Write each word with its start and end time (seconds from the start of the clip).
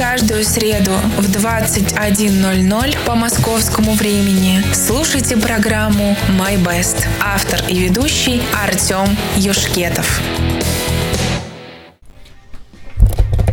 каждую 0.00 0.44
среду 0.44 0.92
в 1.18 1.30
21.00 1.30 2.96
по 3.04 3.14
московскому 3.14 3.92
времени 3.92 4.62
слушайте 4.72 5.36
программу 5.36 6.16
«My 6.38 6.56
Best». 6.56 7.06
Автор 7.22 7.60
и 7.68 7.80
ведущий 7.80 8.40
Артем 8.64 9.14
Юшкетов. 9.36 10.22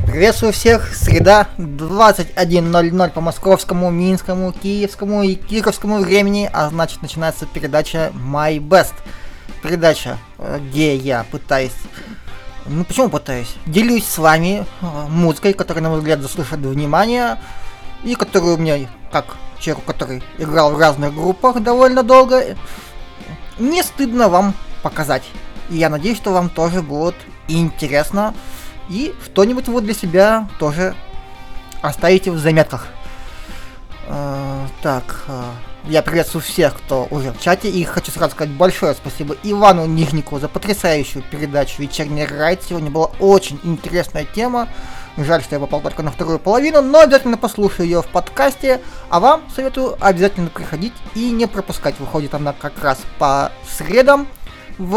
Приветствую 0.05 0.53
всех. 0.53 0.95
Среда 0.95 1.49
21.00 1.57 3.09
по 3.11 3.19
московскому, 3.19 3.91
минскому, 3.91 4.53
киевскому 4.53 5.23
и 5.23 5.35
кировскому 5.35 5.99
времени, 5.99 6.49
а 6.53 6.69
значит 6.69 7.01
начинается 7.01 7.45
передача 7.45 8.13
My 8.13 8.57
Best. 8.59 8.93
Передача, 9.61 10.17
э, 10.37 10.61
где 10.69 10.95
я 10.95 11.25
пытаюсь 11.29 11.73
ну 12.67 12.83
почему 12.83 13.09
пытаюсь? 13.09 13.55
Делюсь 13.65 14.05
с 14.05 14.17
вами 14.17 14.65
э, 14.81 14.85
музыкой, 15.09 15.53
которая, 15.53 15.83
на 15.83 15.89
мой 15.89 15.99
взгляд, 15.99 16.21
заслуживает 16.21 16.65
внимания, 16.65 17.39
и 18.03 18.15
которую 18.15 18.55
у 18.55 18.57
меня, 18.57 18.87
как 19.11 19.37
человек, 19.59 19.85
который 19.85 20.23
играл 20.37 20.73
в 20.73 20.79
разных 20.79 21.13
группах 21.13 21.61
довольно 21.61 22.03
долго, 22.03 22.57
не 23.57 23.81
стыдно 23.83 24.29
вам 24.29 24.53
показать. 24.83 25.23
И 25.69 25.77
я 25.77 25.89
надеюсь, 25.89 26.17
что 26.17 26.33
вам 26.33 26.49
тоже 26.49 26.81
будет 26.81 27.15
интересно, 27.47 28.33
и 28.89 29.13
что-нибудь 29.25 29.67
вы 29.67 29.81
для 29.81 29.93
себя 29.93 30.47
тоже 30.59 30.95
оставите 31.81 32.31
в 32.31 32.37
заметках. 32.37 32.87
Э, 34.07 34.67
так, 34.81 35.25
э, 35.27 35.43
я 35.89 36.01
приветствую 36.01 36.41
всех, 36.41 36.75
кто 36.75 37.07
уже 37.11 37.31
в 37.31 37.39
чате, 37.39 37.69
и 37.69 37.83
хочу 37.83 38.11
сразу 38.11 38.31
сказать 38.31 38.53
большое 38.53 38.93
спасибо 38.93 39.35
Ивану 39.43 39.85
Нижникову 39.85 40.39
за 40.39 40.49
потрясающую 40.49 41.23
передачу 41.23 41.81
«Вечерний 41.81 42.25
райд». 42.25 42.61
Сегодня 42.67 42.91
была 42.91 43.09
очень 43.19 43.59
интересная 43.63 44.25
тема. 44.25 44.67
Жаль, 45.17 45.41
что 45.41 45.55
я 45.55 45.59
попал 45.59 45.81
только 45.81 46.03
на 46.03 46.11
вторую 46.11 46.39
половину, 46.39 46.81
но 46.81 46.99
обязательно 46.99 47.37
послушаю 47.37 47.87
ее 47.87 48.01
в 48.01 48.07
подкасте. 48.07 48.81
А 49.09 49.19
вам 49.19 49.43
советую 49.55 49.97
обязательно 49.99 50.49
приходить 50.49 50.93
и 51.15 51.31
не 51.31 51.47
пропускать. 51.47 51.99
Выходит 51.99 52.35
она 52.35 52.53
как 52.53 52.73
раз 52.83 52.99
по 53.17 53.51
средам 53.67 54.27
в 54.77 54.93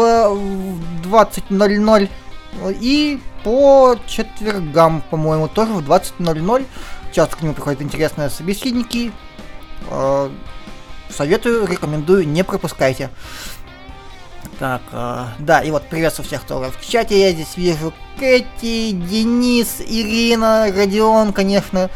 20.00 1.05 2.09
и 2.81 3.21
по 3.43 3.95
четвергам, 4.07 5.01
по-моему, 5.09 5.47
тоже 5.47 5.71
в 5.71 5.89
20.00. 5.89 6.65
Часто 7.13 7.37
к 7.37 7.41
нему 7.41 7.53
приходят 7.53 7.81
интересные 7.81 8.29
собеседники. 8.29 9.11
Советую, 11.11 11.67
рекомендую, 11.67 12.27
не 12.27 12.43
пропускайте. 12.43 13.09
Так, 14.59 14.81
э, 14.91 15.25
да, 15.39 15.61
и 15.61 15.71
вот 15.71 15.87
приветствую 15.89 16.27
всех, 16.27 16.41
кто 16.43 16.59
в 16.59 16.85
чате. 16.85 17.19
Я 17.19 17.31
здесь 17.31 17.57
вижу 17.57 17.93
Кэти, 18.19 18.91
Денис, 18.91 19.81
Ирина, 19.81 20.71
Родион, 20.75 21.33
конечно. 21.33 21.89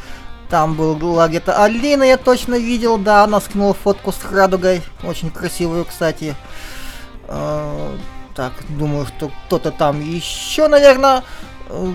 Там 0.49 0.75
был, 0.75 0.95
где-то 1.27 1.63
Алина, 1.63 2.03
я 2.03 2.17
точно 2.17 2.55
видел, 2.55 2.97
да, 2.97 3.23
она 3.23 3.41
скинула 3.41 3.73
фотку 3.73 4.11
с 4.11 4.19
радугой. 4.31 4.81
Очень 5.03 5.31
красивую, 5.31 5.85
кстати. 5.85 6.35
Э, 7.27 7.97
так, 8.35 8.53
думаю, 8.69 9.05
что 9.05 9.31
кто-то 9.45 9.71
там 9.71 10.01
еще, 10.01 10.67
наверное, 10.67 11.23
э, 11.69 11.93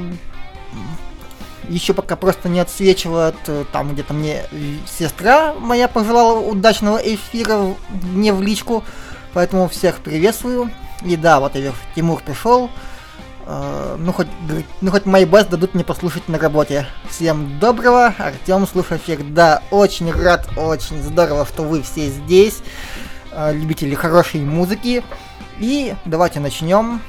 еще 1.68 1.94
пока 1.94 2.16
просто 2.16 2.48
не 2.48 2.60
отсвечивает. 2.60 3.36
Э, 3.46 3.64
там 3.72 3.92
где-то 3.92 4.14
мне 4.14 4.44
сестра 4.86 5.54
моя 5.54 5.88
пожелала 5.88 6.40
удачного 6.40 6.98
эфира 6.98 7.74
мне 8.12 8.32
в 8.32 8.42
личку. 8.42 8.84
Поэтому 9.32 9.68
всех 9.68 9.98
приветствую. 9.98 10.70
И 11.02 11.16
да, 11.16 11.40
вот 11.40 11.54
я 11.54 11.72
Тимур 11.94 12.22
пришел. 12.22 12.70
Uh, 13.46 13.96
ну 13.98 14.12
хоть, 14.12 14.28
ну 14.80 14.90
хоть 14.92 15.06
мои 15.06 15.24
бас 15.24 15.46
дадут 15.46 15.74
мне 15.74 15.82
послушать 15.82 16.28
на 16.28 16.38
работе. 16.38 16.86
Всем 17.08 17.58
доброго, 17.58 18.14
Артем 18.16 18.64
слушай 18.64 19.00
Да, 19.30 19.62
очень 19.72 20.12
рад, 20.12 20.48
очень 20.56 21.02
здорово, 21.02 21.44
что 21.46 21.64
вы 21.64 21.82
все 21.82 22.10
здесь, 22.10 22.62
любители 23.52 23.96
хорошей 23.96 24.40
музыки. 24.40 25.02
И 25.58 25.94
давайте 26.04 26.38
начнем. 26.38 27.00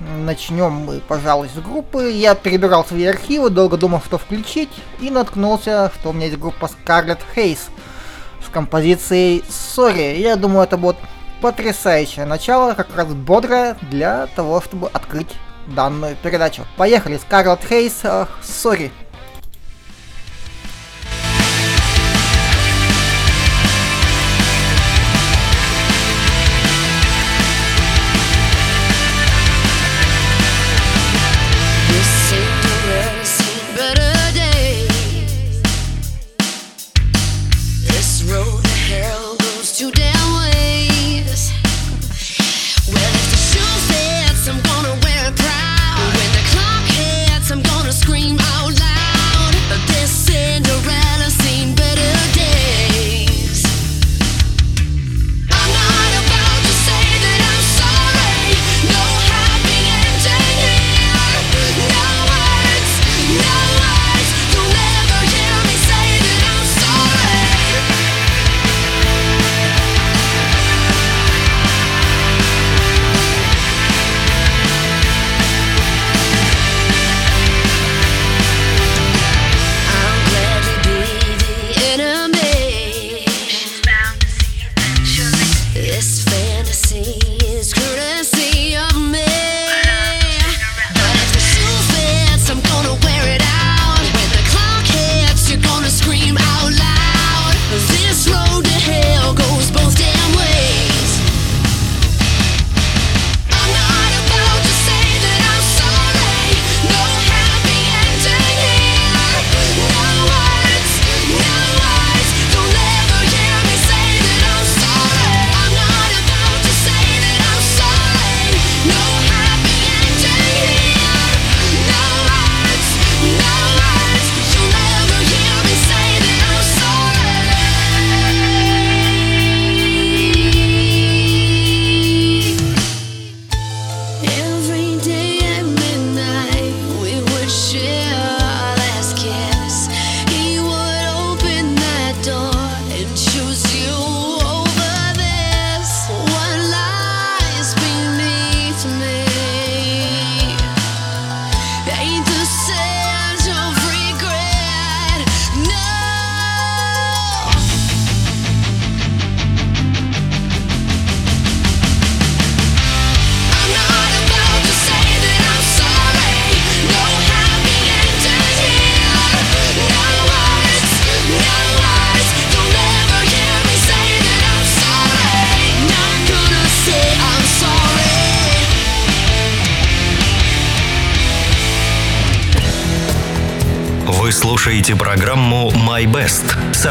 Начнем 0.00 0.72
мы, 0.72 1.00
пожалуй, 1.00 1.50
с 1.54 1.58
группы. 1.58 2.10
Я 2.10 2.34
перебирал 2.34 2.86
свои 2.86 3.04
архивы, 3.04 3.50
долго 3.50 3.76
думал, 3.76 4.00
что 4.00 4.16
включить, 4.16 4.70
и 4.98 5.10
наткнулся, 5.10 5.92
что 5.94 6.10
у 6.10 6.12
меня 6.14 6.26
есть 6.26 6.38
группа 6.38 6.66
Scarlet 6.66 7.18
Haze 7.36 7.68
с 8.44 8.48
композицией 8.50 9.44
Sorry. 9.48 10.18
Я 10.18 10.36
думаю, 10.36 10.64
это 10.64 10.78
будет 10.78 10.96
потрясающее 11.42 12.24
начало, 12.24 12.72
как 12.72 12.94
раз 12.96 13.08
бодрое 13.08 13.76
для 13.90 14.26
того, 14.28 14.62
чтобы 14.62 14.88
открыть 14.88 15.28
данную 15.66 16.16
передачу. 16.16 16.66
Поехали, 16.78 17.20
Scarlet 17.20 17.60
Haze, 17.68 18.26
Sorry. 18.42 18.90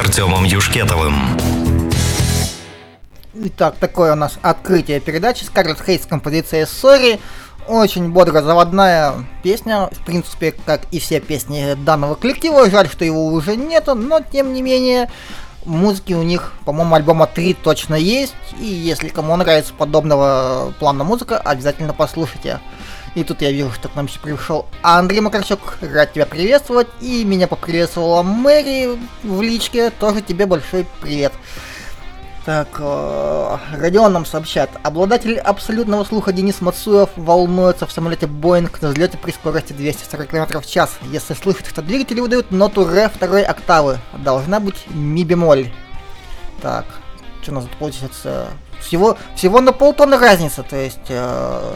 Артемом 0.10 0.44
Юшкетовым. 0.44 1.14
Итак, 3.36 3.76
такое 3.80 4.14
у 4.14 4.16
нас 4.16 4.40
открытие 4.42 5.00
передачи. 5.00 5.44
Скарлетт 5.44 5.86
Хейт 5.86 6.02
с 6.02 6.08
композицией 6.08 6.64
«Sorry». 6.64 7.20
Очень 7.68 8.10
бодро 8.10 8.42
заводная 8.42 9.14
песня, 9.44 9.88
в 9.92 10.04
принципе, 10.04 10.56
как 10.66 10.82
и 10.90 11.00
все 11.00 11.20
песни 11.20 11.76
данного 11.86 12.16
коллектива. 12.16 12.72
Жаль, 12.72 12.90
что 12.90 13.06
его 13.06 13.28
уже 13.28 13.56
нету, 13.56 13.94
но 13.94 14.20
тем 14.20 14.52
не 14.52 14.64
менее, 14.64 15.12
музыки 15.64 16.14
у 16.14 16.24
них, 16.24 16.54
по-моему, 16.66 16.96
альбома 16.96 17.28
3 17.28 17.54
точно 17.54 17.94
есть. 17.94 18.34
И 18.60 18.66
если 18.66 19.10
кому 19.10 19.36
нравится 19.36 19.76
подобного 19.76 20.74
плана 20.80 21.04
музыка, 21.04 21.38
обязательно 21.38 21.94
послушайте. 21.94 22.60
И 23.16 23.24
тут 23.24 23.42
я 23.42 23.52
вижу, 23.52 23.72
что 23.72 23.90
к 23.90 23.96
нам 23.96 24.08
пришел 24.22 24.66
Андрей 24.82 25.20
Макарчук. 25.20 25.78
Рад 25.82 26.14
тебя 26.14 26.26
приветствовать. 26.26 26.88
И 27.02 27.24
меня 27.24 27.48
поприветствовала 27.48 28.22
Мэри 28.24 29.00
в 29.24 29.42
личке. 29.42 29.90
Тоже 29.90 30.22
тебе 30.22 30.46
большой 30.46 30.86
привет. 31.02 31.34
Так, 32.46 32.68
э, 32.80 33.58
Родион 33.78 34.14
нам 34.14 34.26
сообщает. 34.26 34.70
Обладатель 34.82 35.38
абсолютного 35.38 36.04
слуха 36.04 36.32
Денис 36.32 36.62
Мацуев 36.62 37.10
волнуется 37.16 37.86
в 37.86 37.92
самолете 37.92 38.28
Боинг 38.28 38.82
на 38.82 38.90
взлете 38.90 39.18
при 39.18 39.32
скорости 39.32 39.74
240 39.74 40.28
км 40.28 40.60
в 40.60 40.66
час. 40.66 40.98
Если 41.12 41.34
слышит, 41.34 41.68
что 41.68 41.82
двигатели 41.82 42.22
выдают 42.22 42.52
ноту 42.52 42.88
ре 42.88 43.10
второй 43.10 43.44
октавы. 43.44 44.00
Должна 44.14 44.60
быть 44.60 44.86
ми 44.88 45.24
бемоль. 45.24 45.70
Так, 46.62 46.86
что 47.42 47.52
у 47.52 47.56
нас 47.56 47.66
получается? 47.78 48.48
Всего, 48.80 49.18
всего 49.36 49.60
на 49.60 49.74
полтона 49.74 50.18
разница, 50.18 50.64
то 50.64 50.76
есть, 50.76 51.10
э, 51.10 51.74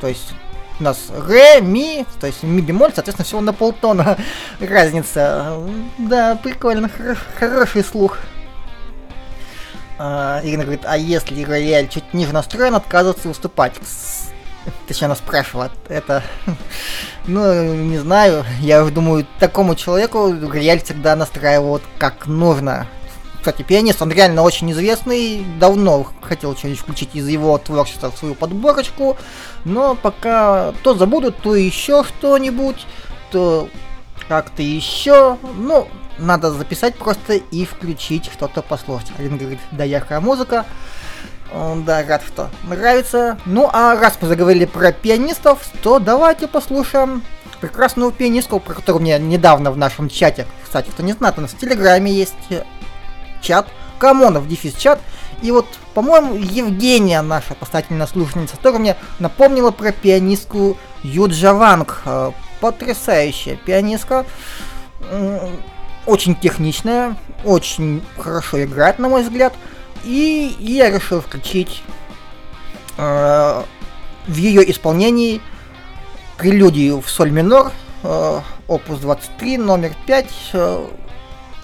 то 0.00 0.06
есть 0.06 0.34
у 0.82 0.84
нас 0.84 1.10
ре, 1.28 1.60
ми, 1.60 2.04
то 2.20 2.26
есть 2.26 2.42
ми 2.42 2.60
бемоль, 2.60 2.90
соответственно, 2.94 3.24
всего 3.24 3.40
на 3.40 3.52
полтона 3.52 4.18
разница. 4.60 5.56
Да, 5.98 6.36
прикольно, 6.42 6.88
хоро 6.88 7.16
хороший 7.38 7.84
слух. 7.84 8.18
А, 9.98 10.40
Ирина 10.42 10.64
говорит, 10.64 10.82
а 10.84 10.96
если 10.96 11.44
рояль 11.44 11.88
чуть 11.88 12.12
ниже 12.12 12.32
настроен, 12.32 12.74
отказываться 12.74 13.28
выступать? 13.28 13.74
Точнее, 14.88 15.06
она 15.06 15.14
спрашивает, 15.14 15.72
это, 15.88 16.22
ну, 17.26 17.74
не 17.74 17.98
знаю, 17.98 18.44
я 18.60 18.84
думаю, 18.84 19.26
такому 19.38 19.76
человеку 19.76 20.34
рояль 20.48 20.82
всегда 20.82 21.14
настраивают 21.14 21.82
как 21.98 22.26
нужно. 22.26 22.88
Кстати, 23.42 23.62
пианист, 23.62 24.00
он 24.00 24.12
реально 24.12 24.42
очень 24.42 24.70
известный, 24.70 25.44
давно 25.58 26.06
хотел 26.20 26.56
что-нибудь 26.56 26.78
включить 26.78 27.16
из 27.16 27.26
его 27.26 27.58
творчества 27.58 28.12
в 28.12 28.16
свою 28.16 28.36
подборочку, 28.36 29.16
но 29.64 29.96
пока 29.96 30.72
то 30.84 30.94
забуду, 30.94 31.32
то 31.32 31.56
еще 31.56 32.04
что-нибудь, 32.04 32.86
то 33.32 33.68
как-то 34.28 34.62
еще, 34.62 35.38
ну, 35.56 35.88
надо 36.18 36.52
записать 36.52 36.94
просто 36.94 37.32
и 37.32 37.64
включить 37.64 38.30
что-то 38.32 38.62
послушать. 38.62 39.10
Один 39.18 39.38
говорит, 39.38 39.58
да 39.72 39.82
яркая 39.82 40.20
музыка, 40.20 40.64
да, 41.52 42.04
рад, 42.06 42.22
что 42.24 42.48
нравится. 42.62 43.38
Ну, 43.44 43.68
а 43.72 43.96
раз 43.96 44.18
мы 44.20 44.28
заговорили 44.28 44.66
про 44.66 44.92
пианистов, 44.92 45.66
то 45.82 45.98
давайте 45.98 46.46
послушаем 46.46 47.24
прекрасную 47.60 48.12
пианистку, 48.12 48.60
про 48.60 48.74
которую 48.74 49.02
мне 49.02 49.18
недавно 49.18 49.72
в 49.72 49.76
нашем 49.76 50.08
чате, 50.08 50.46
кстати, 50.62 50.90
кто 50.90 51.02
не 51.02 51.14
знает, 51.14 51.38
у 51.38 51.40
нас 51.40 51.50
в 51.50 51.58
Телеграме 51.58 52.12
есть 52.12 52.34
чат, 53.42 53.68
Камонов, 53.98 54.48
дефис 54.48 54.74
чат. 54.74 55.00
И 55.42 55.50
вот, 55.50 55.66
по-моему, 55.94 56.34
Евгения, 56.36 57.20
наша 57.20 57.54
постоянная 57.54 58.06
слушательница, 58.06 58.56
мне 58.78 58.96
напомнила 59.18 59.72
про 59.72 59.92
пианистку 59.92 60.78
Юджа 61.02 61.52
Ванг. 61.52 62.00
Э, 62.04 62.30
потрясающая 62.62 63.56
пианистка. 63.56 64.24
Очень 66.06 66.36
техничная, 66.36 67.16
очень 67.44 68.02
хорошо 68.16 68.62
играет, 68.64 68.98
на 68.98 69.08
мой 69.08 69.22
взгляд. 69.22 69.52
И 70.04 70.56
я 70.58 70.90
решил 70.90 71.20
включить 71.20 71.82
э, 72.96 73.62
в 74.26 74.36
ее 74.36 74.68
исполнении 74.70 75.40
прелюдию 76.38 77.00
в 77.00 77.08
соль 77.10 77.30
минор, 77.30 77.72
э, 78.02 78.40
опус 78.66 78.98
23, 79.00 79.58
номер 79.58 79.92
5, 80.06 80.26
э, 80.54 80.86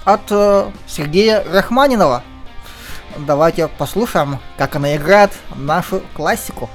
от 0.08 0.22
э, 0.30 0.70
Сергея 0.86 1.44
Рахманинова. 1.44 2.22
Давайте 3.18 3.68
послушаем, 3.68 4.38
как 4.56 4.74
она 4.74 4.96
играет 4.96 5.32
нашу 5.54 6.00
классику. 6.14 6.70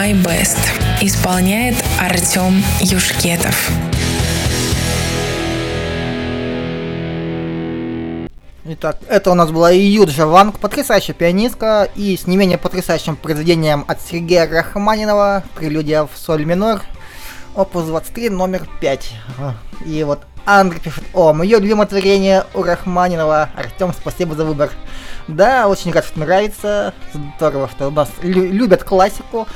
My 0.00 0.14
Best. 0.14 0.56
Исполняет 1.02 1.76
Артем 2.00 2.64
Юшкетов. 2.80 3.70
Итак, 8.64 8.96
это 9.08 9.30
у 9.30 9.34
нас 9.34 9.50
была 9.50 9.70
Юджа 9.72 10.26
Ванг, 10.26 10.58
потрясающая 10.58 11.14
пианистка, 11.14 11.86
и 11.96 12.16
с 12.16 12.26
не 12.26 12.38
менее 12.38 12.56
потрясающим 12.56 13.14
произведением 13.14 13.84
от 13.88 14.00
Сергея 14.00 14.48
Рахманинова, 14.48 15.42
прелюдия 15.54 16.04
в 16.04 16.10
соль 16.16 16.46
минор, 16.46 16.80
опус 17.54 17.84
23, 17.84 18.30
номер 18.30 18.66
5. 18.80 19.12
И 19.84 20.02
вот 20.04 20.20
Андрей 20.46 20.80
пишет, 20.80 21.04
о, 21.12 21.34
мое 21.34 21.58
любимое 21.58 21.86
творение 21.86 22.46
у 22.54 22.62
Рахманинова. 22.62 23.50
Артем, 23.54 23.92
спасибо 23.92 24.34
за 24.34 24.46
выбор. 24.46 24.70
Да, 25.28 25.68
очень 25.68 25.92
рад, 25.92 26.06
что 26.06 26.20
нравится. 26.20 26.94
Здорово, 27.36 27.68
что 27.68 27.88
у 27.88 27.90
нас 27.90 28.08
лю- 28.22 28.50
любят 28.50 28.82
классику. 28.82 29.46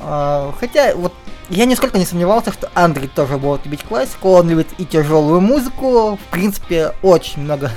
А, 0.00 0.52
хотя, 0.58 0.94
вот, 0.94 1.12
я 1.48 1.64
нисколько 1.64 1.98
не 1.98 2.06
сомневался, 2.06 2.52
что 2.52 2.70
Андрей 2.74 3.08
тоже 3.08 3.38
будет 3.38 3.64
любить 3.64 3.82
классику. 3.82 4.30
Он 4.30 4.48
любит 4.48 4.68
и 4.78 4.84
тяжелую 4.84 5.40
музыку. 5.40 6.16
В 6.16 6.30
принципе, 6.30 6.92
очень 7.02 7.42
много 7.42 7.70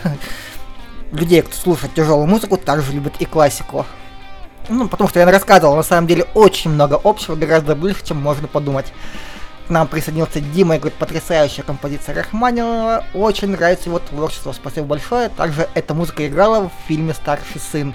людей, 1.12 1.42
кто 1.42 1.56
слушает 1.56 1.94
тяжелую 1.94 2.28
музыку, 2.28 2.58
также 2.58 2.92
любят 2.92 3.14
и 3.20 3.26
классику. 3.26 3.86
Ну, 4.68 4.88
потому 4.88 5.10
что 5.10 5.20
я 5.20 5.26
рассказывал, 5.30 5.76
на 5.76 5.84
самом 5.84 6.08
деле, 6.08 6.26
очень 6.36 6.72
много 6.72 7.00
общего, 7.04 7.36
гораздо 7.36 7.76
больше, 7.76 8.06
чем 8.06 8.22
можно 8.22 8.48
подумать 8.48 8.94
к 9.70 9.72
нам 9.72 9.88
присоединился 9.88 10.42
Дима 10.42 10.76
и 10.76 10.80
говорит, 10.80 10.98
потрясающая 10.98 11.64
композиция 11.64 12.16
Рахманинова, 12.16 13.06
очень 13.14 13.50
нравится 13.50 13.90
его 13.90 14.00
творчество, 14.00 14.52
спасибо 14.52 14.88
большое. 14.88 15.30
Также 15.30 15.70
эта 15.76 15.94
музыка 15.94 16.28
играла 16.28 16.70
в 16.70 16.88
фильме 16.88 17.14
«Старший 17.14 17.62
сын». 17.62 17.94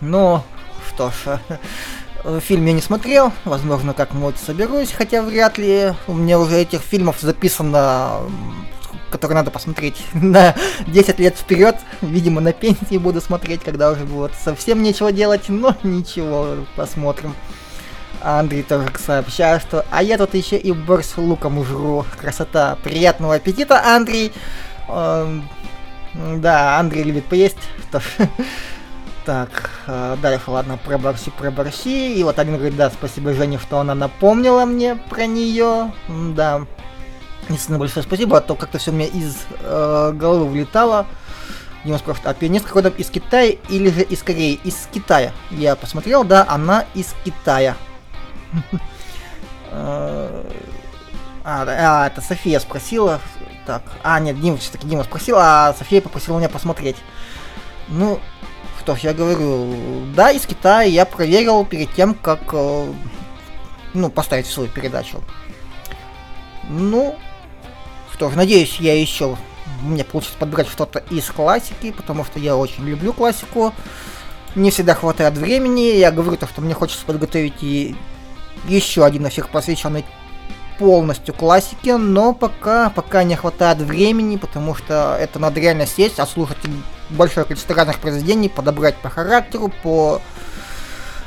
Ну, 0.00 0.42
что 0.88 1.10
ж, 1.10 1.38
фильм 2.40 2.66
я 2.66 2.72
не 2.72 2.80
смотрел, 2.80 3.32
возможно, 3.44 3.94
как-нибудь 3.94 4.36
соберусь, 4.36 4.92
хотя 4.92 5.22
вряд 5.22 5.58
ли. 5.58 5.94
У 6.06 6.14
меня 6.14 6.38
уже 6.38 6.56
этих 6.56 6.80
фильмов 6.80 7.20
записано, 7.20 8.20
которые 9.10 9.36
надо 9.36 9.50
посмотреть 9.50 10.02
на 10.12 10.54
10 10.86 11.18
лет 11.18 11.36
вперед. 11.36 11.76
Видимо, 12.00 12.40
на 12.40 12.52
пенсии 12.52 12.98
буду 12.98 13.20
смотреть, 13.20 13.62
когда 13.62 13.90
уже 13.90 14.04
будет 14.04 14.32
совсем 14.34 14.82
нечего 14.82 15.12
делать, 15.12 15.48
но 15.48 15.76
ничего, 15.82 16.56
посмотрим. 16.76 17.34
Андрей 18.22 18.62
тоже 18.62 18.88
сообщает, 19.04 19.62
что 19.62 19.86
«А 19.90 20.02
я 20.02 20.18
тут 20.18 20.34
еще 20.34 20.58
и 20.58 20.72
борщ 20.72 21.06
с 21.06 21.16
луком 21.16 21.64
жру. 21.64 22.04
Красота. 22.18 22.76
Приятного 22.82 23.36
аппетита, 23.36 23.82
Андрей!» 23.94 24.32
эм, 24.88 25.48
Да, 26.14 26.78
Андрей 26.78 27.04
любит 27.04 27.24
поесть. 27.24 27.56
Так, 29.24 29.70
э, 29.86 30.16
дальше, 30.22 30.50
ладно, 30.50 30.78
про 30.78 30.96
борщи, 30.96 31.30
про 31.30 31.50
борщи. 31.50 32.14
И 32.14 32.24
вот 32.24 32.38
один 32.38 32.56
говорит, 32.56 32.76
да, 32.76 32.90
спасибо 32.90 33.34
Жене, 33.34 33.58
что 33.58 33.78
она 33.78 33.94
напомнила 33.94 34.64
мне 34.64 34.96
про 34.96 35.26
нее. 35.26 35.92
Да, 36.08 36.62
действительно 37.48 37.78
большое 37.78 38.02
спасибо, 38.02 38.38
а 38.38 38.40
то 38.40 38.54
как-то 38.54 38.78
все 38.78 38.90
у 38.90 38.94
меня 38.94 39.06
из 39.06 39.36
э, 39.60 40.12
головы 40.14 40.46
вылетало. 40.46 41.06
Дима 41.84 41.98
спрашивает, 41.98 42.28
а 42.28 42.34
пианист 42.34 42.66
какой-то 42.66 42.88
из 42.88 43.08
Китая 43.10 43.56
или 43.68 43.90
же 43.90 44.02
из 44.02 44.22
Кореи? 44.22 44.60
Из 44.64 44.88
Китая. 44.92 45.32
Я 45.50 45.76
посмотрел, 45.76 46.24
да, 46.24 46.44
она 46.48 46.84
из 46.94 47.14
Китая. 47.24 47.76
А, 51.42 51.64
а, 51.66 52.06
это 52.08 52.20
София 52.20 52.60
спросила. 52.60 53.18
Так, 53.64 53.82
а, 54.02 54.20
нет, 54.20 54.38
Дима 54.40 54.58
все-таки 54.58 54.86
Дима 54.86 55.04
спросил, 55.04 55.36
а 55.38 55.74
София 55.78 56.02
попросила 56.02 56.36
меня 56.36 56.48
посмотреть. 56.50 56.96
Ну, 57.88 58.20
что 58.80 58.96
я 58.96 59.12
говорю, 59.14 60.06
да, 60.14 60.30
из 60.30 60.46
Китая 60.46 60.82
я 60.82 61.04
проверил 61.04 61.64
перед 61.64 61.92
тем, 61.94 62.14
как, 62.14 62.40
э, 62.52 62.92
ну, 63.94 64.10
поставить 64.10 64.46
свою 64.46 64.68
передачу. 64.68 65.22
Ну, 66.68 67.16
что 68.12 68.30
ж, 68.30 68.34
надеюсь, 68.36 68.76
я 68.80 68.98
еще 68.98 69.36
мне 69.82 70.04
получится 70.04 70.36
подбирать 70.38 70.68
что-то 70.68 71.00
из 71.10 71.30
классики, 71.30 71.92
потому 71.92 72.24
что 72.24 72.38
я 72.38 72.56
очень 72.56 72.84
люблю 72.84 73.12
классику. 73.12 73.72
Не 74.54 74.70
всегда 74.70 74.94
хватает 74.94 75.38
времени. 75.38 75.96
Я 75.96 76.10
говорю 76.10 76.36
то, 76.36 76.46
что 76.46 76.60
мне 76.60 76.74
хочется 76.74 77.04
подготовить 77.06 77.62
и 77.62 77.94
еще 78.68 79.04
один 79.04 79.26
эфир, 79.28 79.46
посвященный 79.50 80.04
полностью 80.80 81.34
классике, 81.34 81.98
но 81.98 82.32
пока, 82.32 82.88
пока 82.88 83.22
не 83.22 83.36
хватает 83.36 83.78
времени, 83.80 84.38
потому 84.38 84.74
что 84.74 85.14
это 85.20 85.38
надо 85.38 85.60
реально 85.60 85.86
сесть, 85.86 86.18
ослушать 86.18 86.56
большое 87.10 87.44
количество 87.44 87.76
разных 87.76 87.98
произведений, 87.98 88.48
подобрать 88.48 88.96
по 88.96 89.10
характеру, 89.10 89.70
по 89.82 90.22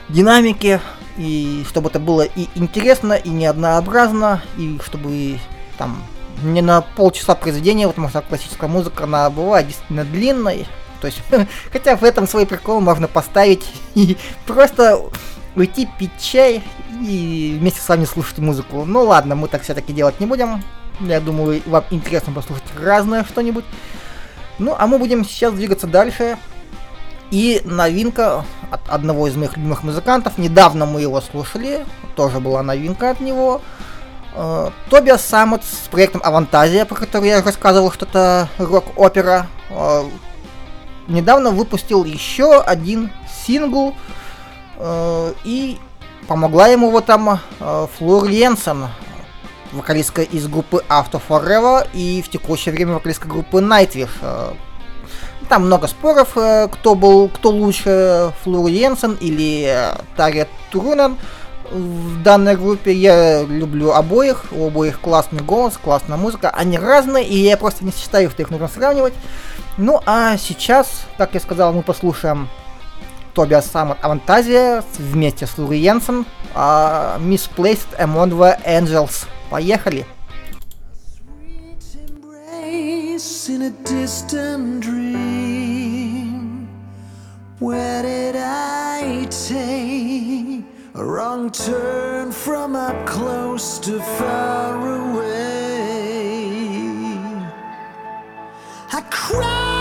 динамике, 0.10 0.81
и 1.17 1.63
чтобы 1.69 1.89
это 1.89 2.00
было 2.00 2.24
и 2.24 2.48
интересно, 2.55 3.13
и 3.13 3.29
не 3.29 3.45
однообразно, 3.45 4.41
и 4.57 4.79
чтобы 4.83 5.38
там 5.77 6.03
не 6.41 6.63
на 6.63 6.81
полчаса 6.81 7.36
произведения, 7.36 7.88
потому 7.88 8.10
что 8.10 8.22
классическая 8.22 8.67
музыка, 8.67 9.03
она 9.03 9.29
бывает 9.29 9.67
действительно 9.67 10.03
длинной, 10.03 10.65
то 11.00 11.05
есть, 11.05 11.22
хотя 11.72 11.95
в 11.95 12.03
этом 12.03 12.27
свой 12.27 12.48
прикол 12.48 12.81
можно 12.81 13.07
поставить 13.07 13.72
и 13.93 14.17
просто 14.48 15.00
уйти 15.55 15.88
пить 16.00 16.12
чай 16.19 16.63
и 17.01 17.57
вместе 17.60 17.81
с 17.81 17.89
вами 17.89 18.05
слушать 18.05 18.39
музыку. 18.39 18.86
Ну 18.86 19.03
ладно, 19.03 19.36
мы 19.36 19.48
так 19.48 19.63
все-таки 19.63 19.93
делать 19.93 20.19
не 20.19 20.25
будем. 20.25 20.63
Я 21.00 21.19
думаю, 21.19 21.62
вам 21.65 21.83
интересно 21.89 22.33
послушать 22.33 22.63
разное 22.79 23.24
что-нибудь. 23.24 23.65
Ну, 24.60 24.75
а 24.77 24.88
мы 24.88 25.00
будем 25.00 25.25
сейчас 25.25 25.53
двигаться 25.53 25.88
дальше. 25.88 26.38
И 27.31 27.62
новинка 27.65 28.45
от 28.69 28.88
одного 28.89 29.27
из 29.27 29.36
моих 29.36 29.57
любимых 29.57 29.83
музыкантов. 29.83 30.38
Недавно 30.38 30.86
мы 30.86 31.01
его 31.01 31.19
слушали. 31.22 31.86
Тоже 32.15 32.39
была 32.39 32.62
новинка 32.62 33.10
от 33.10 33.19
него. 33.19 33.62
Тобиас 34.89 35.25
Саммет 35.25 35.63
с 35.63 35.88
проектом 35.89 36.22
Авантазия, 36.24 36.86
про 36.86 36.95
который 36.95 37.29
я 37.29 37.41
рассказывал, 37.41 37.91
что 37.91 38.05
это 38.05 38.50
рок-опера, 38.57 39.48
uh, 39.69 40.10
недавно 41.07 41.51
выпустил 41.51 42.03
еще 42.03 42.60
один 42.60 43.12
сингл, 43.45 43.93
и 45.44 45.80
Помогла 46.27 46.68
ему 46.68 46.89
вот 46.89 47.06
там 47.06 47.39
э, 47.60 47.88
Флор 47.98 48.30
Йенсен, 48.30 48.88
вокалистка 49.74 50.22
из 50.22 50.48
группы 50.48 50.84
After 50.88 51.22
Forever 51.27 51.88
и 51.94 52.22
в 52.22 52.30
текущее 52.30 52.74
время 52.74 52.94
вокалистка 52.94 53.27
группы 53.27 53.58
Nightwish. 53.58 54.10
Э, 54.22 54.53
там 55.50 55.65
много 55.65 55.88
споров, 55.88 56.38
э, 56.38 56.70
кто 56.72 56.96
был, 56.96 57.27
кто 57.27 57.50
лучше, 57.50 58.32
Флор 58.44 58.70
Йенсен 58.70 59.18
или 59.20 59.65
э, 59.68 59.98
Тария 60.15 60.48
Турунен 60.72 61.18
в 61.70 62.24
данной 62.24 62.56
группе. 62.56 62.94
Я 62.94 63.44
люблю 63.44 63.92
обоих, 63.92 64.46
у 64.51 64.68
обоих 64.68 65.01
классный 65.01 65.42
голос, 65.42 65.77
классная 65.77 66.18
музыка. 66.18 66.51
Они 66.51 66.77
разные, 66.77 67.25
и 67.25 67.38
я 67.38 67.58
просто 67.58 67.84
не 67.84 67.92
считаю, 67.92 68.30
что 68.30 68.44
их 68.44 68.50
нужно 68.50 68.70
сравнивать. 68.70 69.13
Ну 69.77 70.00
а 70.06 70.38
сейчас, 70.38 70.88
как 71.18 71.34
я 71.34 71.42
сказал, 71.42 71.74
мы 71.74 71.82
послушаем 71.82 72.48
Тобиас 73.33 73.65
Саммер 73.71 73.97
Авантазия 74.01 74.83
вместе 74.97 75.47
с 75.47 75.57
Лури 75.57 75.77
Йенсен 75.77 76.25
uh, 76.55 77.19
Misplaced 77.19 77.97
Among 77.97 78.29
the 78.29 78.57
Angels. 78.65 79.25
Поехали! 79.49 80.05
in 83.49 83.61
a 83.63 83.69
distant 83.83 84.81
dream 84.81 86.67
Where 87.59 88.01
did 88.01 88.35
I 88.37 89.27
take 89.29 90.63
a 90.95 91.03
wrong 91.03 91.51
turn 91.51 92.31
from 92.31 92.75
up 92.75 93.05
close 93.05 93.79
to 93.79 93.99
far 93.99 94.75
away 94.77 95.33
I 98.91 99.01
crowded 99.09 99.73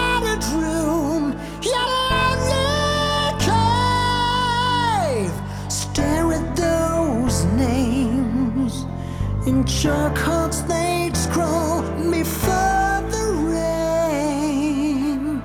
In 9.62 9.68
charcoal 9.68 10.50
snakes 10.50 11.26
crawl 11.28 11.82
before 12.10 13.00
the 13.14 13.26
rain. 13.54 15.40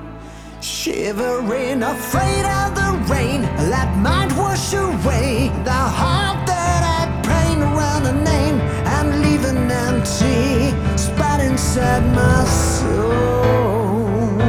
Shivering, 0.59 1.83
afraid 1.83 2.43
of 2.43 2.74
the 2.74 3.13
rain 3.13 3.41
that 3.69 3.95
might 3.97 4.36
wash 4.36 4.74
away 4.74 5.51
the 5.63 5.83
heart 6.00 6.47
that 6.47 6.81
I 6.97 7.01
paint 7.29 7.62
around 7.62 8.03
the 8.05 8.13
name 8.13 8.59
and 8.95 9.21
leave 9.21 9.45
an 9.45 9.69
empty 9.69 10.74
spot 10.97 11.39
inside 11.39 12.03
my 12.15 12.43
soul. 12.43 14.41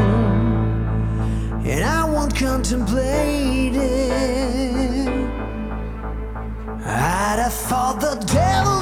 And 1.62 1.84
I 1.84 2.04
won't 2.10 2.34
contemplate 2.34 3.76
it. 3.76 5.08
I'd 6.86 7.38
have 7.38 7.52
thought 7.52 8.00
the 8.00 8.14
devil 8.32 8.77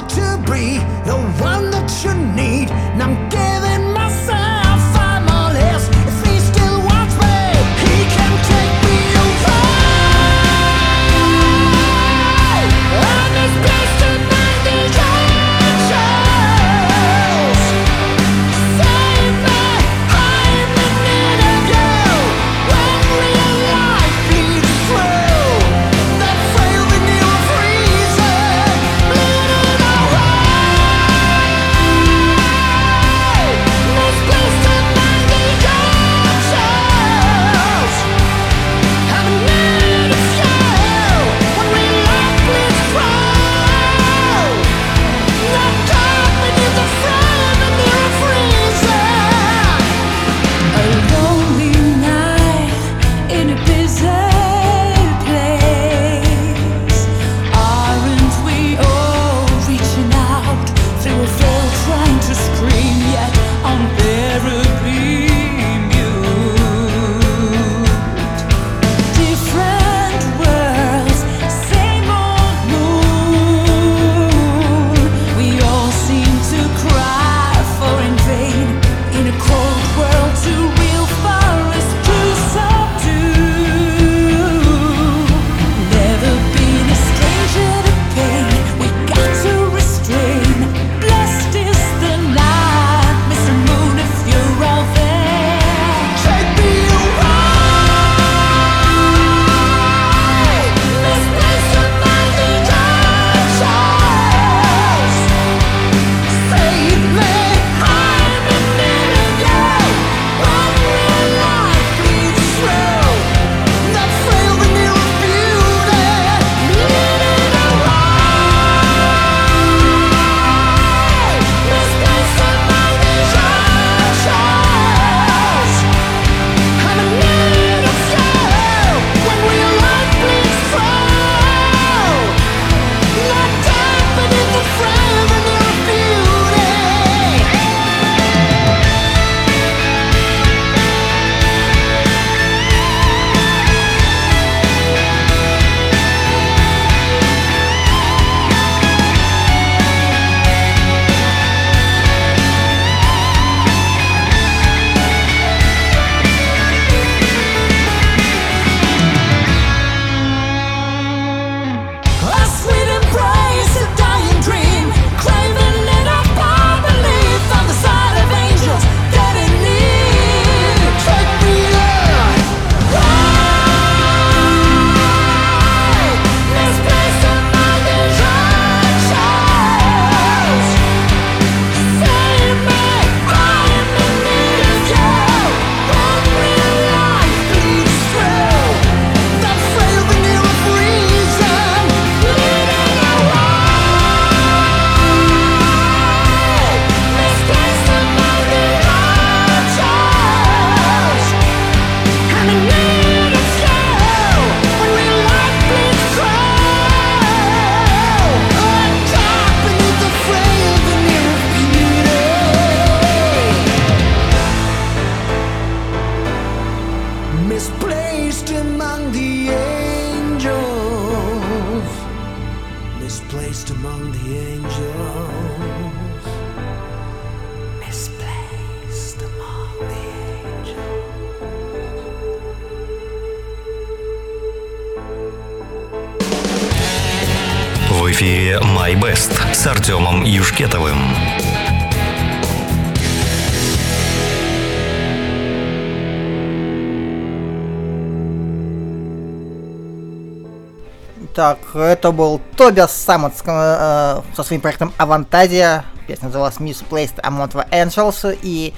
это 251.81 252.11
был 252.11 252.41
Тобиас 252.55 252.91
Саммонс 252.91 253.41
э, 253.45 254.21
со 254.35 254.43
своим 254.43 254.61
проектом 254.61 254.93
Авантазия. 254.97 255.85
Песня 256.07 256.25
называлась 256.25 256.57
Misplaced 256.57 257.21
Among 257.21 257.51
the 257.51 257.69
Angels. 257.69 258.37
И 258.41 258.73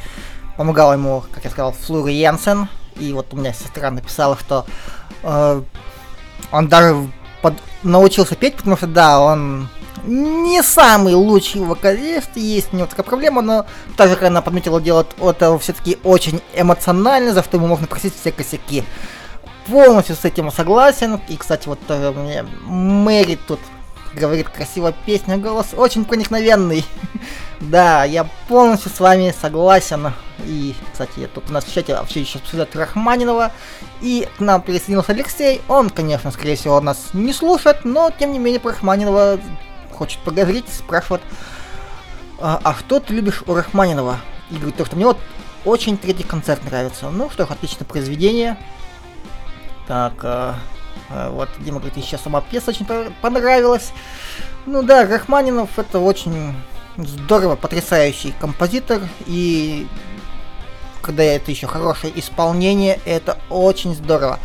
помогал 0.58 0.94
ему, 0.94 1.24
как 1.32 1.44
я 1.44 1.50
сказал, 1.50 1.72
Флури 1.72 2.14
Йенсен. 2.14 2.68
И 3.00 3.14
вот 3.14 3.34
у 3.34 3.38
меня 3.38 3.54
сестра 3.54 3.92
написала, 3.92 4.38
что 4.38 4.66
э, 5.24 5.62
он 6.52 6.68
даже 6.68 7.08
под, 7.42 7.54
научился 7.84 8.36
петь, 8.36 8.56
потому 8.56 8.76
что, 8.76 8.88
да, 8.88 9.22
он 9.22 9.70
не 10.06 10.64
самый 10.64 11.14
лучший 11.14 11.62
вокалист, 11.62 12.36
есть 12.36 12.74
у 12.74 12.78
него 12.78 12.88
такая 12.88 13.06
проблема, 13.06 13.42
но 13.42 13.66
также, 13.98 14.16
как 14.16 14.26
она 14.26 14.42
подметила, 14.42 14.82
делает 14.82 15.08
это 15.22 15.58
все-таки 15.60 15.98
очень 16.04 16.42
эмоционально, 16.54 17.34
за 17.34 17.44
что 17.44 17.58
ему 17.58 17.68
можно 17.68 17.88
просить 17.88 18.14
все 18.20 18.32
косяки 18.32 18.84
полностью 19.70 20.16
с 20.16 20.26
этим 20.26 20.52
согласен. 20.52 21.20
И, 21.28 21.38
кстати, 21.38 21.68
вот 21.68 21.80
тоже 21.88 22.12
мне 22.12 22.44
Мэри 22.66 23.38
тут 23.48 23.60
говорит, 24.14 24.50
красивая 24.50 24.94
песня, 25.06 25.38
голос 25.38 25.68
очень 25.76 26.06
проникновенный. 26.06 26.84
да, 27.60 28.04
я 28.04 28.28
полностью 28.48 28.92
с 28.92 29.00
вами 29.00 29.34
согласен. 29.40 30.12
И, 30.46 30.76
кстати, 30.92 31.30
тут 31.34 31.50
у 31.50 31.54
нас 31.54 31.66
в 31.66 31.74
чате 31.74 31.98
все 32.08 32.22
еще 32.22 32.40
обсуждают 32.40 32.76
Рахманинова. 32.76 33.52
И 34.02 34.28
к 34.38 34.40
нам 34.40 34.62
присоединился 34.62 35.12
Алексей. 35.12 35.62
Он, 35.68 35.90
конечно, 35.90 36.32
скорее 36.32 36.56
всего, 36.56 36.80
нас 36.82 37.10
не 37.14 37.34
слушает, 37.34 37.86
но, 37.86 38.12
тем 38.12 38.32
не 38.32 38.40
менее, 38.40 38.60
про 38.60 38.72
Рахманинова 38.72 39.40
хочет 39.92 40.20
поговорить, 40.20 40.66
спрашивает, 40.70 41.22
а, 42.40 42.60
а 42.64 42.74
что 42.74 43.00
ты 43.00 43.14
любишь 43.14 43.44
у 43.46 43.54
Рахманинова? 43.54 44.18
И 44.50 44.56
говорит, 44.56 44.78
то, 44.78 44.86
что 44.86 44.96
мне 44.96 45.06
вот 45.06 45.18
очень 45.66 45.98
третий 45.98 46.24
концерт 46.24 46.64
нравится. 46.64 47.10
Ну 47.10 47.30
что 47.30 47.46
ж, 47.46 47.50
отличное 47.52 47.86
произведение. 47.86 48.58
Так, 49.90 50.14
э, 50.22 50.54
э, 51.10 51.30
вот 51.32 51.50
Дима 51.62 51.80
говорит, 51.80 51.98
еще 51.98 52.20
сама 52.20 52.42
пьеса 52.42 52.70
очень 52.70 52.86
понравилась. 53.24 53.92
Ну 54.68 54.84
да, 54.84 55.04
Рахманинов 55.08 55.80
это 55.80 55.98
очень 55.98 56.54
здорово, 56.96 57.56
потрясающий 57.56 58.36
композитор. 58.40 59.02
И 59.26 59.88
когда 61.02 61.24
это 61.24 61.50
еще 61.50 61.66
хорошее 61.66 62.14
исполнение, 62.20 63.00
это 63.04 63.40
очень 63.50 63.96
здорово. 63.96 64.38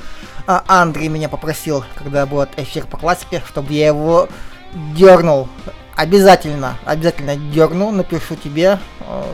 А 0.47 0.65
Андрей 0.67 1.09
меня 1.09 1.29
попросил, 1.29 1.85
когда 1.95 2.25
будет 2.25 2.59
эфир 2.59 2.87
по 2.87 2.97
классике, 2.97 3.43
чтобы 3.47 3.75
я 3.75 3.89
его 3.89 4.31
дернул. 4.97 5.51
Обязательно, 5.95 6.79
обязательно 6.87 7.37
дерну, 7.37 7.91
напишу 7.91 8.37
тебе. 8.37 8.79
Э, 9.01 9.25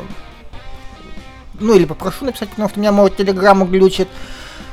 ну 1.61 1.77
или 1.77 1.85
попрошу 1.85 2.25
написать, 2.25 2.49
потому 2.49 2.69
что 2.69 2.81
у 2.81 2.83
меня 2.83 2.91
может 2.91 3.17
телеграмма 3.17 3.65
глючит 3.65 4.09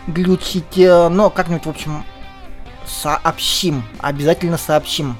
глючить, 0.07 0.77
э, 0.77 1.09
но 1.09 1.29
как-нибудь, 1.29 1.65
в 1.65 1.69
общем, 1.69 2.03
сообщим, 2.85 3.83
обязательно 3.99 4.57
сообщим. 4.57 5.17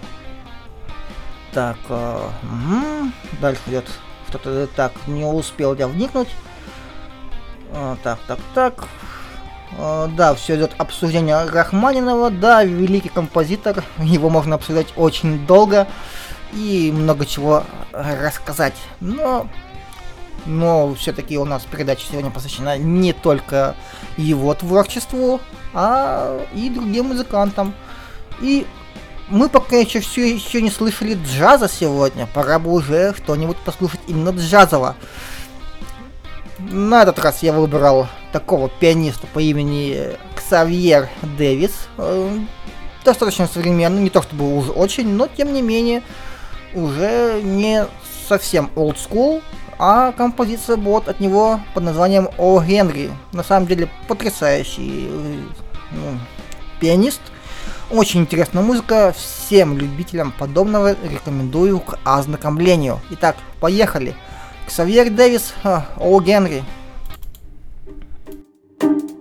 Так, 1.52 1.78
э, 1.89 2.30
угу. 2.43 3.12
дальше 3.41 3.62
идет 3.67 3.86
что-то 4.30 4.67
так, 4.67 4.93
не 5.08 5.26
успел 5.26 5.76
я 5.76 5.88
вникнуть. 5.88 6.30
Э, 7.71 7.95
так, 8.04 8.19
так, 8.28 8.39
так. 8.54 8.88
Э, 9.78 10.08
да, 10.15 10.34
все 10.36 10.56
идет 10.56 10.71
обсуждение 10.78 11.45
Рахманинова, 11.45 12.30
да, 12.32 12.63
великий 12.63 13.10
композитор, 13.10 13.84
его 14.00 14.30
можно 14.30 14.56
обсуждать 14.56 14.93
очень 14.95 15.45
долго 15.45 15.88
и 16.54 16.91
много 16.93 17.26
чего 17.26 17.63
рассказать. 17.91 18.76
Но 19.00 19.47
но 20.47 20.95
все-таки 20.95 21.38
у 21.38 21.45
нас 21.45 21.63
передача 21.69 22.05
сегодня 22.10 22.31
посвящена 22.31 22.77
не 22.77 23.13
только 23.13 23.75
его 24.17 24.53
творчеству, 24.53 25.39
а 25.73 26.41
и 26.55 26.69
другим 26.69 27.07
музыкантам. 27.07 27.73
И 28.41 28.65
мы 29.29 29.49
пока 29.49 29.75
еще 29.75 29.99
все 29.99 30.33
еще 30.33 30.62
не 30.62 30.71
слышали 30.71 31.15
джаза 31.15 31.67
сегодня, 31.67 32.27
пора 32.33 32.60
бы 32.60 32.71
уже 32.71 33.13
что-нибудь 33.15 33.57
послушать 33.57 33.99
именно 34.07 34.29
джазово. 34.29 34.95
На 36.60 37.03
этот 37.03 37.19
раз 37.19 37.43
я 37.43 37.53
выбрал 37.53 38.07
такого 38.31 38.69
пианиста 38.69 39.27
по 39.27 39.39
имени 39.39 40.17
Ксавьер 40.36 41.07
Дэвис. 41.38 41.88
Э, 41.97 42.39
достаточно 43.05 43.47
современный, 43.47 44.01
не 44.01 44.10
то 44.10 44.23
чтобы 44.23 44.57
уже 44.57 44.71
очень, 44.71 45.10
но 45.10 45.27
тем 45.27 45.53
не 45.53 45.62
менее 45.62 46.01
уже 46.73 47.41
не 47.43 47.86
совсем 48.27 48.71
old 48.75 48.97
school, 48.97 49.43
а 49.79 50.11
композиция 50.11 50.77
будет 50.77 51.07
от 51.07 51.19
него 51.19 51.59
под 51.73 51.83
названием 51.83 52.29
О 52.37 52.61
Генри. 52.61 53.11
На 53.33 53.43
самом 53.43 53.67
деле 53.67 53.89
потрясающий 54.07 55.09
ну, 55.91 56.19
пианист. 56.79 57.21
Очень 57.89 58.21
интересная 58.21 58.63
музыка. 58.63 59.13
Всем 59.15 59.77
любителям 59.77 60.33
подобного 60.37 60.95
рекомендую 61.03 61.79
к 61.79 61.97
ознакомлению. 62.03 62.99
Итак, 63.11 63.37
поехали. 63.59 64.15
Ксавьер 64.67 65.09
Дэвис, 65.09 65.53
О 65.63 66.19
Генри. 66.19 66.63
Юшкетовым. 68.79 69.16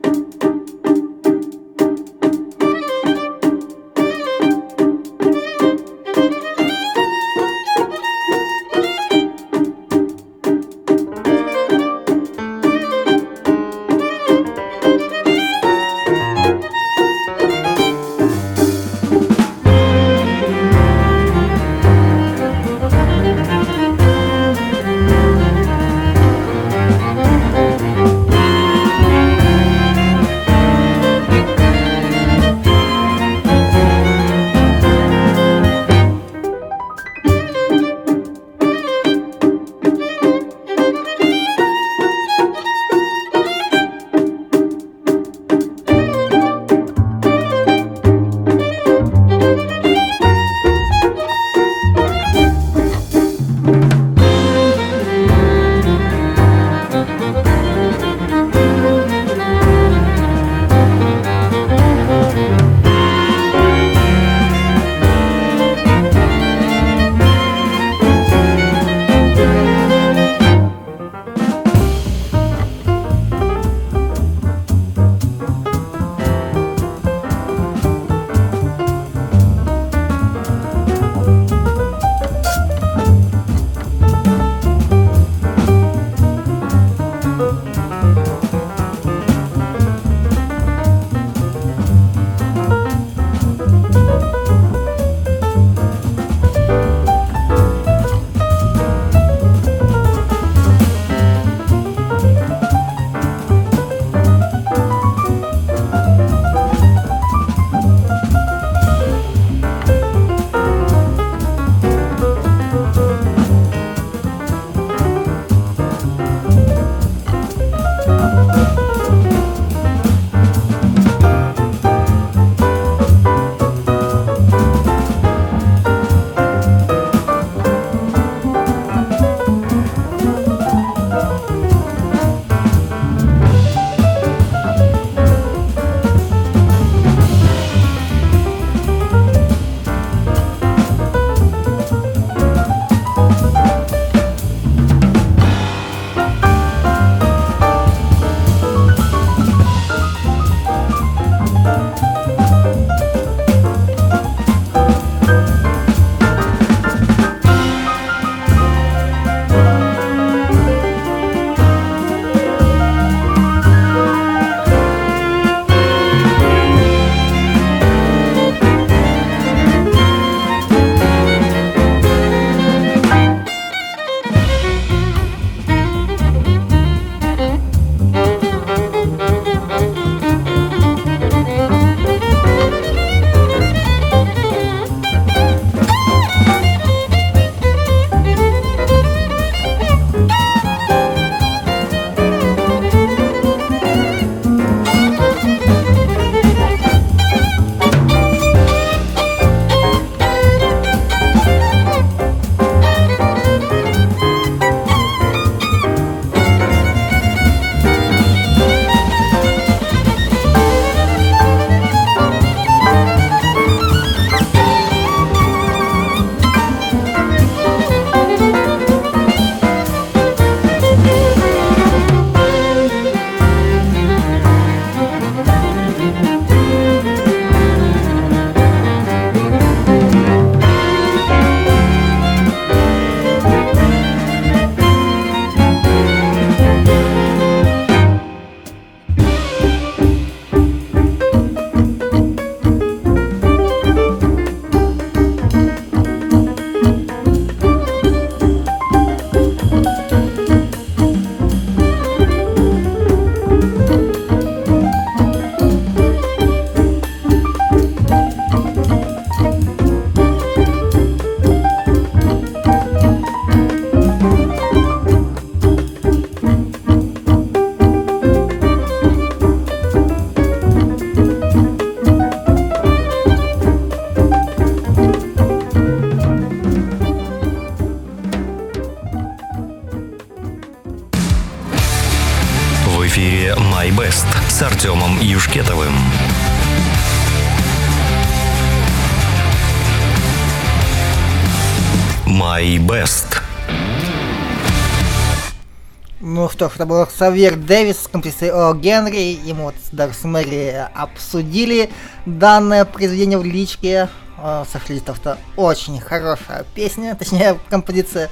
Что 296.66 296.70
ж, 296.70 296.76
это 296.76 296.86
был 296.86 297.06
Савер 297.06 297.54
Дэвис 297.54 298.02
с 298.02 298.08
композицией 298.08 298.50
О 298.52 298.74
Генри. 298.74 299.34
И 299.34 299.52
мы 299.52 299.64
вот 299.64 299.74
с 299.76 299.90
Дарс 299.90 300.24
Мэри 300.24 300.88
обсудили 300.94 301.90
данное 302.24 302.84
произведение 302.84 303.38
в 303.38 303.44
личке. 303.44 304.08
Э, 304.38 304.64
Сошлись, 304.70 305.02
то, 305.02 305.14
что 305.14 305.38
очень 305.56 306.00
хорошая 306.00 306.64
песня, 306.74 307.14
точнее 307.14 307.58
композиция. 307.68 308.30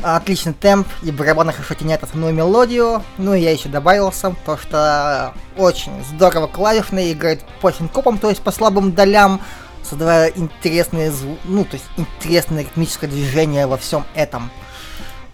Отличный 0.00 0.52
темп, 0.52 0.86
и 1.02 1.10
барабаны 1.10 1.52
хорошо 1.52 1.74
тянет 1.74 2.02
основную 2.04 2.32
мелодию. 2.32 3.02
Ну 3.18 3.34
и 3.34 3.40
я 3.40 3.50
еще 3.50 3.68
добавил 3.68 4.12
сам 4.12 4.36
то, 4.46 4.56
что 4.56 5.34
очень 5.56 5.92
здорово 6.04 6.46
клавишный, 6.46 7.12
играет 7.12 7.44
по 7.60 7.72
синкопам, 7.72 8.18
то 8.18 8.30
есть 8.30 8.40
по 8.40 8.52
слабым 8.52 8.92
долям, 8.92 9.40
создавая 9.82 10.32
интересные 10.36 11.10
зву... 11.10 11.36
ну, 11.44 11.64
то 11.64 11.74
есть 11.74 11.86
интересное 11.96 12.62
ритмическое 12.62 13.10
движение 13.10 13.66
во 13.66 13.76
всем 13.76 14.04
этом. 14.14 14.50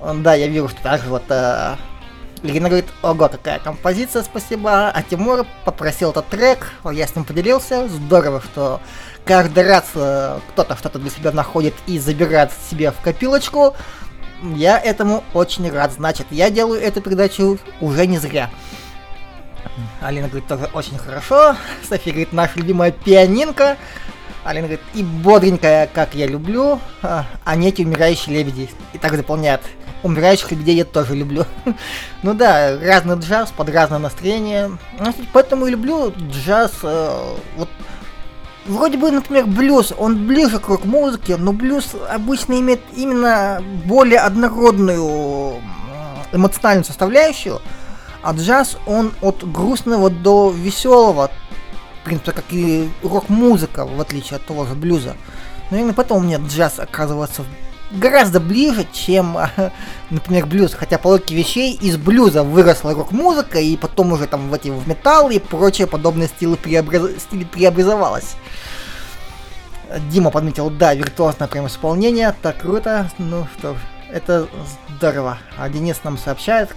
Да, 0.01 0.35
я 0.35 0.49
вижу, 0.49 0.68
что 0.68 0.83
также 0.83 1.09
вот 1.09 1.25
э, 1.29 1.77
Ирина 2.44 2.68
говорит, 2.68 2.90
ого, 3.00 3.28
какая 3.30 3.59
композиция, 3.59 4.22
спасибо. 4.22 4.90
А 4.90 5.02
Тимур 5.02 5.46
попросил 5.64 6.11
этот 6.11 6.28
трек, 6.28 6.72
я 6.92 7.07
с 7.07 7.16
ним 7.16 7.24
поделился. 7.24 7.88
Здорово, 7.88 8.42
что 8.42 8.83
каждый 9.24 9.66
раз 9.66 9.87
э, 9.94 10.40
кто-то 10.50 10.76
что-то 10.76 10.98
для 10.98 11.09
себя 11.09 11.33
находит 11.33 11.72
и 11.87 11.98
забирает 11.98 12.50
себе 12.68 12.90
в 12.90 13.00
копилочку. 13.00 13.74
Я 14.42 14.78
этому 14.78 15.24
очень 15.33 15.70
рад. 15.70 15.92
Значит, 15.92 16.26
я 16.30 16.50
делаю 16.50 16.83
эту 16.83 17.00
передачу 17.00 17.59
уже 17.80 18.07
не 18.07 18.18
зря. 18.18 18.50
Алина 20.02 20.28
говорит, 20.28 20.46
тоже 20.46 20.68
очень 20.74 20.98
хорошо. 20.98 21.57
София 21.88 22.12
говорит, 22.12 22.35
наша 22.35 22.59
любимая 22.59 22.90
пианинка. 22.92 23.78
Алина 24.44 24.66
говорит, 24.66 24.85
и 24.92 25.02
бодренькая, 25.02 25.87
как 25.87 26.14
я 26.14 26.26
люблю, 26.26 26.78
а, 27.00 27.24
а 27.42 27.57
не 27.57 27.68
эти 27.68 27.80
умирающие 27.80 28.37
лебеди. 28.37 28.68
И 28.92 28.98
так 28.98 29.16
дополняет. 29.16 29.62
Умирающих 30.04 30.52
лебедей 30.52 30.76
я 30.76 30.84
тоже 30.84 31.16
люблю. 31.16 31.44
ну 32.22 32.34
да, 32.34 32.78
разный 32.78 33.16
джаз 33.16 33.50
под 33.50 33.70
разное 33.70 33.98
настроение. 33.98 34.70
Ну, 35.00 35.14
поэтому 35.32 35.66
и 35.66 35.70
люблю 35.70 36.12
джаз. 36.30 36.72
Э, 36.82 37.34
вот 37.56 37.68
вроде 38.66 38.98
бы, 38.98 39.10
например, 39.10 39.46
блюз, 39.46 39.92
он 39.96 40.26
ближе 40.26 40.58
к 40.58 40.68
рок-музыке, 40.68 41.36
но 41.36 41.52
блюз 41.52 41.96
обычно 42.08 42.60
имеет 42.60 42.80
именно 42.94 43.62
более 43.84 44.20
однородную 44.20 45.60
эмоциональную 46.32 46.84
составляющую, 46.84 47.60
а 48.22 48.32
джаз, 48.32 48.76
он 48.86 49.12
от 49.20 49.50
грустного 49.50 50.10
до 50.10 50.50
веселого, 50.50 51.30
в 52.02 52.04
принципе, 52.04 52.32
как 52.32 52.44
и 52.50 52.90
рок-музыка, 53.02 53.86
в 53.86 54.00
отличие 54.00 54.36
от 54.36 54.46
того 54.46 54.66
же 54.66 54.74
блюза. 54.74 55.16
Но 55.70 55.78
именно 55.78 55.94
поэтому 55.94 56.20
мне 56.20 56.36
джаз 56.36 56.78
оказывается 56.78 57.42
гораздо 57.94 58.40
ближе, 58.40 58.87
чем, 58.92 59.38
например, 60.11 60.46
блюз. 60.46 60.74
Хотя 60.74 60.98
по 60.98 61.09
логике 61.09 61.35
вещей 61.35 61.74
из 61.74 61.96
блюза 61.96 62.42
выросла 62.42 62.94
рок-музыка, 62.94 63.59
и 63.59 63.76
потом 63.76 64.12
уже 64.12 64.26
там 64.26 64.50
в 64.50 64.54
эти 64.54 64.68
в 64.68 64.87
металл 64.87 65.30
и 65.30 65.38
прочие 65.38 65.87
подобные 65.87 66.28
стилы, 66.28 66.57
преобраз... 66.57 67.22
стили 67.22 67.44
преобразовалось. 67.44 68.37
Дима 70.11 70.30
подметил, 70.30 70.70
да, 70.70 70.94
виртуозное 70.94 71.48
прям 71.48 71.66
исполнение, 71.66 72.35
так 72.42 72.59
круто, 72.59 73.11
ну 73.18 73.46
что 73.59 73.76
это 74.11 74.48
здорово. 74.96 75.38
А 75.59 75.68
Денис 75.68 76.00
нам 76.04 76.18
сообщает, 76.18 76.74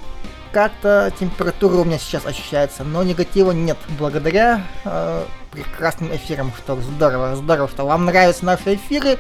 как-то 0.52 1.12
температура 1.20 1.76
у 1.76 1.84
меня 1.84 1.98
сейчас 1.98 2.26
ощущается, 2.26 2.84
но 2.84 3.04
негатива 3.04 3.52
нет, 3.52 3.78
благодаря 4.00 4.64
э, 4.86 5.24
прекрасным 5.52 6.16
эфирам, 6.16 6.52
что 6.58 6.76
здорово, 6.82 7.36
здорово, 7.36 7.68
что 7.68 7.86
вам 7.86 8.06
нравятся 8.06 8.46
наши 8.46 8.76
эфиры. 8.76 9.18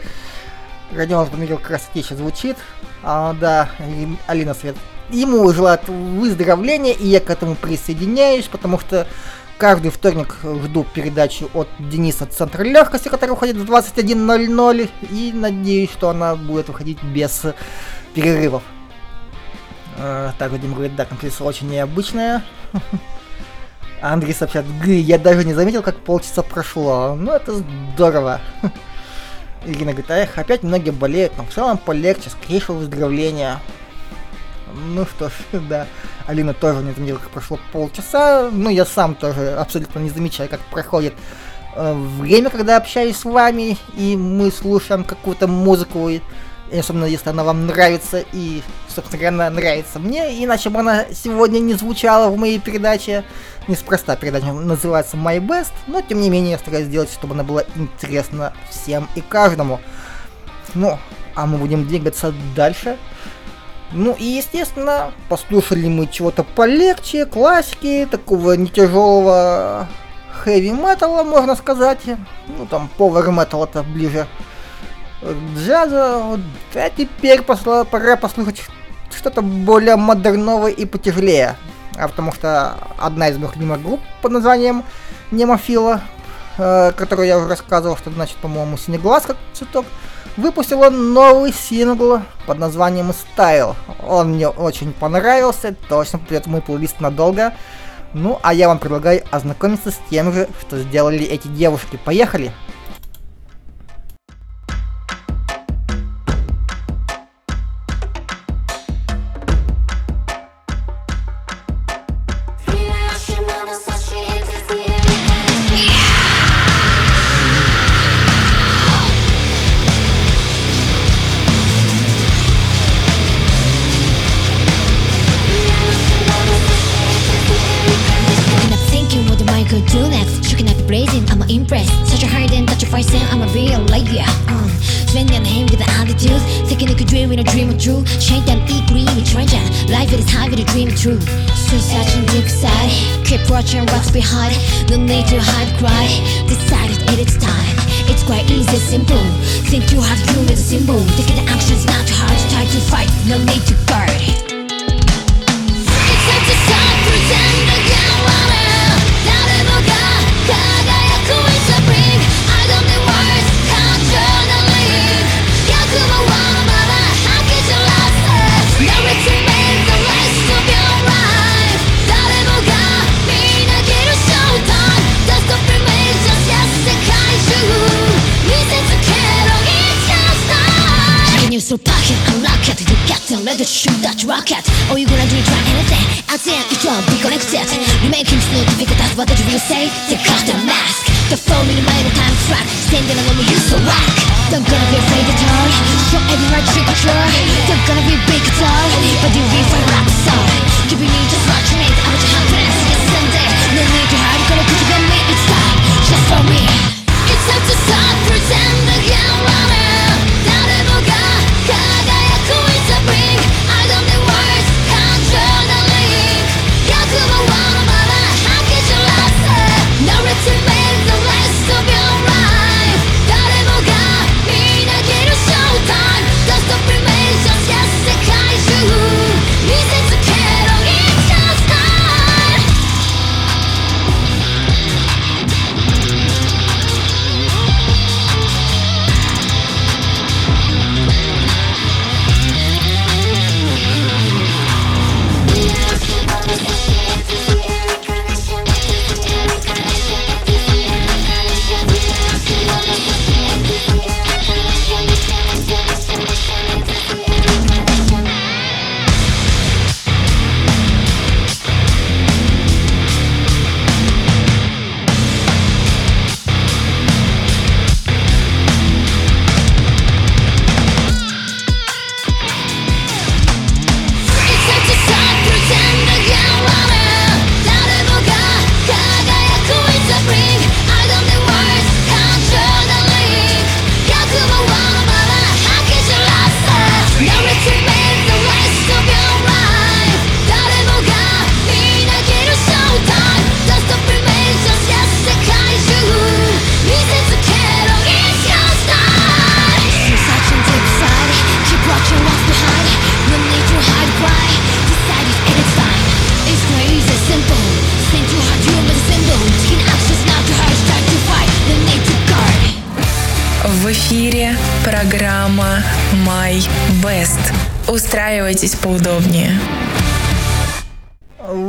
Родион 0.95 1.27
подметил, 1.27 1.57
красотища 1.57 2.15
звучит. 2.15 2.57
А, 3.03 3.33
да, 3.33 3.69
Алина 4.27 4.53
Свет. 4.53 4.75
Ему 5.09 5.51
желает 5.53 5.87
выздоровления, 5.87 6.93
и 6.93 7.07
я 7.07 7.19
к 7.19 7.29
этому 7.29 7.55
присоединяюсь, 7.55 8.45
потому 8.45 8.79
что 8.79 9.07
каждый 9.57 9.91
вторник 9.91 10.35
жду 10.43 10.85
передачу 10.93 11.49
от 11.53 11.69
Дениса 11.79 12.25
Центра 12.25 12.63
Легкости, 12.63 13.07
которая 13.07 13.33
выходит 13.33 13.55
в 13.55 13.63
21.00, 13.63 14.89
и 15.11 15.31
надеюсь, 15.33 15.91
что 15.91 16.09
она 16.09 16.35
будет 16.35 16.67
выходить 16.67 17.01
без 17.03 17.43
перерывов. 18.13 18.63
Э, 19.97 20.31
так, 20.37 20.51
Вадим 20.51 20.73
говорит, 20.73 20.95
да, 20.95 21.05
композиция 21.05 21.45
очень 21.45 21.69
необычная. 21.69 22.43
Андрей 24.01 24.33
сообщает, 24.33 24.65
я 24.85 25.17
даже 25.17 25.43
не 25.43 25.53
заметил, 25.53 25.81
как 25.81 25.97
полчаса 25.97 26.43
прошло. 26.43 27.15
Ну, 27.15 27.31
это 27.31 27.53
здорово. 27.93 28.41
Ирина 29.67 29.91
говорит, 29.91 30.09
эх, 30.09 30.37
опять 30.37 30.63
многие 30.63 30.91
болеют, 30.91 31.33
но 31.37 31.45
в 31.45 31.53
целом 31.53 31.77
полегче, 31.77 32.29
скорейшего 32.29 32.77
выздоровления. 32.77 33.59
Ну 34.73 35.05
что 35.05 35.29
ж, 35.29 35.33
да. 35.69 35.87
Алина 36.25 36.53
тоже 36.53 36.79
не 36.79 36.93
заметила, 36.93 37.17
как 37.17 37.29
прошло 37.29 37.59
полчаса. 37.71 38.49
Ну, 38.51 38.69
я 38.69 38.85
сам 38.85 39.15
тоже 39.15 39.53
абсолютно 39.53 39.99
не 39.99 40.09
замечаю, 40.09 40.49
как 40.49 40.59
проходит 40.71 41.13
э, 41.75 41.93
время, 41.93 42.49
когда 42.49 42.77
общаюсь 42.77 43.17
с 43.17 43.25
вами, 43.25 43.77
и 43.95 44.15
мы 44.15 44.51
слушаем 44.51 45.03
какую-то 45.03 45.47
музыку, 45.47 46.09
и, 46.09 46.21
особенно 46.71 47.05
если 47.05 47.29
она 47.29 47.43
вам 47.43 47.67
нравится, 47.67 48.23
и, 48.33 48.61
собственно 48.87 49.19
говоря, 49.19 49.29
она 49.29 49.49
нравится 49.49 49.99
мне, 49.99 50.43
иначе 50.43 50.69
бы 50.69 50.79
она 50.79 51.05
сегодня 51.13 51.59
не 51.59 51.73
звучала 51.75 52.29
в 52.29 52.37
моей 52.37 52.59
передаче. 52.59 53.23
Неспроста 53.67 54.15
передача 54.15 54.53
называется 54.53 55.17
My 55.17 55.39
Best, 55.39 55.73
но 55.87 56.01
тем 56.01 56.21
не 56.21 56.29
менее 56.29 56.51
я 56.51 56.57
стараюсь 56.57 56.87
сделать, 56.87 57.11
чтобы 57.11 57.33
она 57.33 57.43
была 57.43 57.63
интересна 57.75 58.53
всем 58.69 59.09
и 59.15 59.21
каждому. 59.21 59.81
Ну, 60.73 60.97
а 61.35 61.45
мы 61.45 61.57
будем 61.57 61.87
двигаться 61.87 62.33
дальше. 62.55 62.97
Ну 63.91 64.15
и, 64.17 64.23
естественно, 64.23 65.11
послушали 65.29 65.87
мы 65.87 66.07
чего-то 66.07 66.43
полегче, 66.43 67.25
классики, 67.25 68.07
такого 68.09 68.53
не 68.53 68.67
тяжелого 68.67 69.87
хэви 70.43 70.71
металла, 70.71 71.23
можно 71.23 71.55
сказать. 71.55 71.99
Ну 72.47 72.65
там 72.65 72.89
power 72.97 73.27
metal 73.29 73.63
это 73.63 73.83
ближе 73.83 74.27
к 75.21 75.57
джазу. 75.57 76.39
А 76.75 76.89
теперь 76.95 77.41
посла, 77.41 77.83
пора 77.83 78.15
послушать 78.15 78.61
что-то 79.15 79.41
более 79.41 79.95
модерновое 79.95 80.71
и 80.71 80.85
потяжелее 80.85 81.55
а 81.97 82.07
потому 82.07 82.31
что 82.31 82.77
одна 82.97 83.29
из 83.29 83.37
моих 83.37 83.55
любимых 83.55 83.81
групп 83.81 83.99
под 84.21 84.31
названием 84.31 84.83
Немофила, 85.31 86.01
э, 86.57 86.91
которую 86.95 87.27
я 87.27 87.37
уже 87.37 87.47
рассказывал, 87.49 87.97
что 87.97 88.11
значит, 88.11 88.37
по-моему, 88.37 88.77
Синеглаз 88.77 89.25
как 89.25 89.37
цветок, 89.53 89.85
выпустила 90.37 90.89
новый 90.89 91.51
сингл 91.51 92.21
под 92.45 92.59
названием 92.59 93.11
Style. 93.11 93.75
Он 94.07 94.33
мне 94.33 94.47
очень 94.47 94.93
понравился, 94.93 95.75
точно 95.89 96.19
придет 96.19 96.45
в 96.45 96.49
мой 96.49 96.61
плейлист 96.61 97.01
надолго. 97.01 97.53
Ну, 98.13 98.39
а 98.41 98.53
я 98.53 98.67
вам 98.67 98.79
предлагаю 98.79 99.23
ознакомиться 99.31 99.91
с 99.91 99.99
тем 100.09 100.31
же, 100.31 100.47
что 100.61 100.79
сделали 100.79 101.25
эти 101.25 101.47
девушки. 101.47 101.99
Поехали! 102.05 102.45
ready 102.45 102.76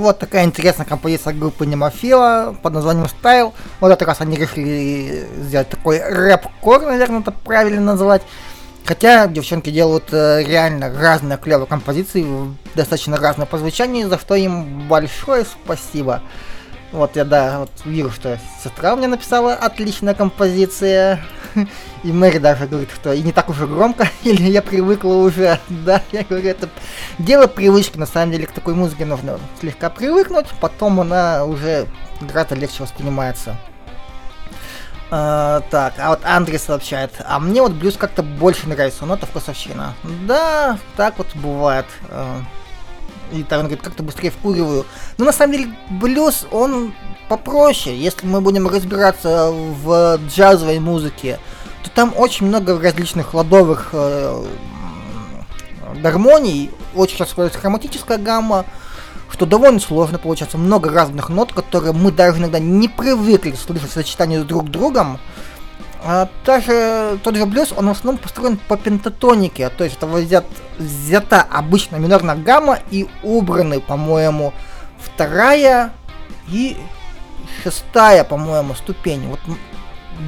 Вот 0.08 0.20
такая 0.20 0.46
интересная 0.46 0.86
композиция 0.86 1.34
группы 1.34 1.66
Немофила 1.66 2.56
под 2.62 2.72
названием 2.72 3.04
Style. 3.04 3.52
Вот 3.78 3.92
этот 3.92 4.08
раз 4.08 4.22
они 4.22 4.38
решили 4.38 5.28
сделать 5.36 5.68
такой 5.68 6.00
рэп-кор, 6.02 6.80
наверное, 6.80 7.20
это 7.20 7.30
правильно 7.30 7.82
назвать. 7.82 8.22
Хотя 8.86 9.26
девчонки 9.26 9.68
делают 9.68 10.04
э, 10.12 10.44
реально 10.44 10.90
разные 10.98 11.36
клевые 11.36 11.66
композиции, 11.66 12.26
достаточно 12.74 13.18
разные 13.18 13.44
по 13.44 13.58
звучанию, 13.58 14.08
за 14.08 14.18
что 14.18 14.34
им 14.34 14.88
большое 14.88 15.44
спасибо. 15.44 16.22
Вот 16.90 17.16
я, 17.16 17.24
да, 17.24 17.60
вот 17.60 17.70
вижу, 17.84 18.10
что 18.10 18.38
сестра 18.62 18.96
мне 18.96 19.08
написала 19.08 19.54
отличная 19.54 20.14
композиция. 20.14 21.20
И 22.02 22.12
Мэри 22.12 22.38
даже 22.38 22.66
говорит, 22.66 22.90
что 22.94 23.12
и 23.12 23.22
не 23.22 23.32
так 23.32 23.48
уж 23.48 23.60
и 23.60 23.66
громко, 23.66 24.08
или 24.22 24.44
я 24.44 24.62
привыкла 24.62 25.14
уже. 25.14 25.58
Да, 25.68 26.00
я 26.12 26.22
говорю, 26.22 26.48
это 26.48 26.68
дело 27.18 27.46
привычки, 27.46 27.98
на 27.98 28.06
самом 28.06 28.32
деле, 28.32 28.46
к 28.46 28.52
такой 28.52 28.74
музыке 28.74 29.04
нужно 29.04 29.38
слегка 29.60 29.90
привыкнуть, 29.90 30.46
потом 30.60 31.00
она 31.00 31.44
уже 31.44 31.86
гораздо 32.20 32.54
легче 32.54 32.82
воспринимается. 32.82 33.56
А, 35.10 35.62
так, 35.70 35.94
а 35.98 36.10
вот 36.10 36.20
Андрей 36.24 36.58
сообщает, 36.58 37.12
а 37.24 37.38
мне 37.40 37.62
вот 37.62 37.72
блюз 37.72 37.96
как-то 37.96 38.22
больше 38.22 38.68
нравится, 38.68 39.06
но 39.06 39.14
это 39.14 39.26
вкусовщина. 39.26 39.94
Да, 40.26 40.78
так 40.96 41.18
вот 41.18 41.34
бывает. 41.34 41.86
И 43.32 43.42
там 43.42 43.60
он 43.60 43.66
говорит, 43.66 43.84
как-то 43.84 44.02
быстрее 44.02 44.30
вкуриваю. 44.30 44.86
Но 45.18 45.24
на 45.24 45.32
самом 45.32 45.52
деле 45.52 45.68
блюз, 45.90 46.46
он 46.50 46.94
попроще. 47.28 47.96
Если 47.96 48.26
мы 48.26 48.40
будем 48.40 48.66
разбираться 48.68 49.50
в 49.50 50.18
джазовой 50.28 50.78
музыке, 50.78 51.38
то 51.84 51.90
там 51.90 52.14
очень 52.16 52.46
много 52.46 52.80
различных 52.80 53.34
ладовых 53.34 53.90
э, 53.92 54.44
гармоний, 56.00 56.70
очень 56.94 57.16
часто 57.16 57.32
используется 57.32 57.60
хроматическая 57.60 58.18
гамма, 58.18 58.64
что 59.30 59.46
довольно 59.46 59.80
сложно 59.80 60.18
получается. 60.18 60.58
Много 60.58 60.90
разных 60.90 61.28
нот, 61.28 61.52
которые 61.52 61.92
мы 61.92 62.10
даже 62.10 62.38
иногда 62.38 62.58
не 62.58 62.88
привыкли 62.88 63.52
слышать 63.52 63.90
в 63.90 63.92
сочетании 63.92 64.38
с 64.38 64.44
друг 64.44 64.70
другом. 64.70 65.18
А 66.04 66.28
даже 66.44 67.18
тот 67.24 67.36
же 67.36 67.44
блюз, 67.44 67.72
он 67.76 67.88
в 67.88 67.90
основном 67.90 68.22
построен 68.22 68.56
по 68.56 68.76
пентатонике, 68.76 69.68
то 69.68 69.82
есть 69.84 69.96
это 69.96 70.06
взят, 70.06 70.44
взята 70.78 71.42
обычно 71.42 71.96
минорная 71.96 72.36
гамма 72.36 72.78
и 72.90 73.08
убраны, 73.24 73.80
по-моему, 73.80 74.52
вторая 75.00 75.92
и 76.48 76.76
шестая, 77.62 78.22
по-моему, 78.22 78.74
ступень. 78.74 79.26
Вот, 79.26 79.40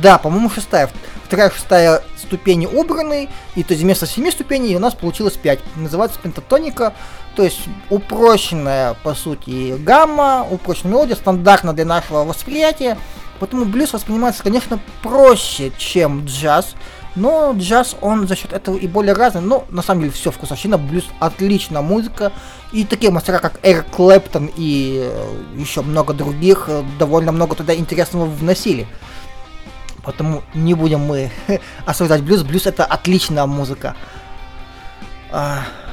да, 0.02 0.18
по-моему, 0.18 0.50
шестая. 0.50 0.90
Вторая, 1.24 1.50
шестая 1.50 2.02
ступени 2.18 2.66
убраны, 2.66 3.28
и 3.54 3.62
то 3.62 3.72
есть 3.72 3.84
вместо 3.84 4.06
семи 4.06 4.32
ступеней 4.32 4.74
у 4.74 4.80
нас 4.80 4.94
получилось 4.94 5.36
пять. 5.36 5.60
Называется 5.76 6.18
пентатоника, 6.18 6.92
то 7.36 7.44
есть 7.44 7.60
упрощенная, 7.88 8.94
по 9.04 9.14
сути, 9.14 9.76
гамма, 9.78 10.44
упрощенная 10.50 10.94
мелодия, 10.94 11.14
стандартно 11.14 11.72
для 11.72 11.84
нашего 11.84 12.24
восприятия. 12.24 12.98
Поэтому 13.40 13.64
блюз 13.64 13.94
воспринимается, 13.94 14.42
конечно, 14.42 14.78
проще, 15.02 15.72
чем 15.78 16.26
джаз. 16.26 16.74
Но 17.16 17.52
джаз, 17.56 17.96
он 18.02 18.28
за 18.28 18.36
счет 18.36 18.52
этого 18.52 18.76
и 18.76 18.86
более 18.86 19.14
разный. 19.14 19.40
Но 19.40 19.64
на 19.70 19.82
самом 19.82 20.02
деле 20.02 20.12
все 20.12 20.30
вкусовщина, 20.30 20.76
блюз 20.78 21.06
отличная 21.18 21.80
музыка. 21.80 22.32
И 22.70 22.84
такие 22.84 23.10
мастера, 23.10 23.38
как 23.38 23.58
Эрик 23.62 23.86
Клэптон 23.90 24.50
и 24.54 25.10
еще 25.56 25.80
много 25.82 26.12
других, 26.12 26.66
э, 26.68 26.84
довольно 26.98 27.32
много 27.32 27.56
туда 27.56 27.74
интересного 27.74 28.26
вносили. 28.26 28.86
Поэтому 30.04 30.42
не 30.54 30.74
будем 30.74 31.00
мы 31.00 31.30
осуждать 31.86 32.22
блюз. 32.22 32.42
Блюз 32.42 32.66
это 32.66 32.84
отличная 32.84 33.46
музыка. 33.46 33.96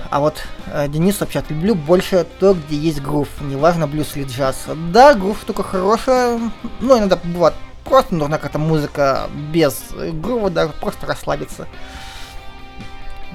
А, 0.09 0.17
а 0.17 0.19
вот 0.19 0.43
э, 0.67 0.87
Денис 0.87 1.17
сообщает, 1.17 1.49
люблю 1.49 1.75
больше 1.75 2.25
то, 2.39 2.53
где 2.53 2.75
есть 2.75 3.01
грув, 3.01 3.29
неважно 3.41 3.87
блюз 3.87 4.15
или 4.15 4.25
джаз. 4.25 4.65
Да, 4.91 5.13
грув 5.13 5.39
штука 5.41 5.63
хорошая, 5.63 6.39
но 6.79 6.97
иногда 6.97 7.17
бывает 7.23 7.53
просто 7.83 8.15
нужна 8.15 8.37
какая-то 8.37 8.59
музыка 8.59 9.29
без 9.51 9.91
грува, 9.93 10.49
даже 10.49 10.73
просто 10.73 11.05
расслабиться. 11.05 11.67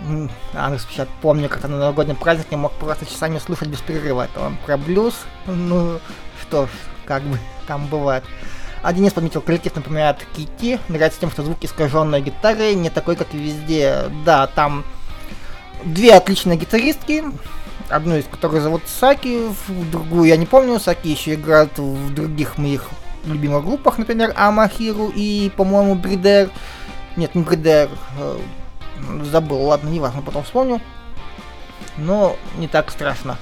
М, 0.06 0.30
Алекс 0.54 0.84
пишет, 0.84 1.08
помню, 1.20 1.48
как-то 1.48 1.68
на 1.68 1.78
новогоднем 1.78 2.16
празднике 2.16 2.56
мог 2.56 2.72
просто 2.72 3.06
часами 3.06 3.38
слушать 3.38 3.68
без 3.68 3.80
перерыва. 3.80 4.24
Это 4.24 4.40
он 4.40 4.56
про 4.66 4.76
блюз, 4.76 5.14
ну 5.46 5.98
что 6.42 6.66
ж, 6.66 6.68
как 7.06 7.22
бы 7.22 7.38
там 7.66 7.86
бывает. 7.86 8.24
А 8.82 8.92
Денис 8.92 9.12
подметил, 9.12 9.40
коллектив 9.40 9.74
напоминает 9.76 10.18
Кити, 10.36 10.80
нравится 10.88 11.20
тем, 11.20 11.30
что 11.30 11.44
звук 11.44 11.58
искаженной 11.62 12.20
гитары 12.20 12.74
не 12.74 12.90
такой, 12.90 13.14
как 13.14 13.32
везде. 13.32 14.10
Да, 14.24 14.48
там 14.48 14.84
две 15.84 16.14
отличные 16.14 16.58
гитаристки, 16.58 17.24
одну 17.88 18.16
из 18.16 18.24
которых 18.24 18.62
зовут 18.62 18.82
Саки, 18.86 19.48
другую 19.90 20.28
я 20.28 20.36
не 20.36 20.46
помню, 20.46 20.78
Саки 20.80 21.08
еще 21.08 21.34
играет 21.34 21.78
в 21.78 22.14
других 22.14 22.58
моих 22.58 22.88
любимых 23.24 23.64
группах, 23.64 23.98
например, 23.98 24.32
Амахиру 24.36 25.12
и, 25.14 25.50
по-моему, 25.56 25.94
Бридер. 25.94 26.50
Нет, 27.16 27.34
не 27.34 27.42
Бридер, 27.42 27.90
э, 28.18 28.38
забыл, 29.30 29.62
ладно, 29.62 29.88
неважно, 29.88 30.22
потом 30.22 30.44
вспомню. 30.44 30.80
но 31.96 32.36
не 32.56 32.68
так 32.68 32.90
страшно. 32.90 33.38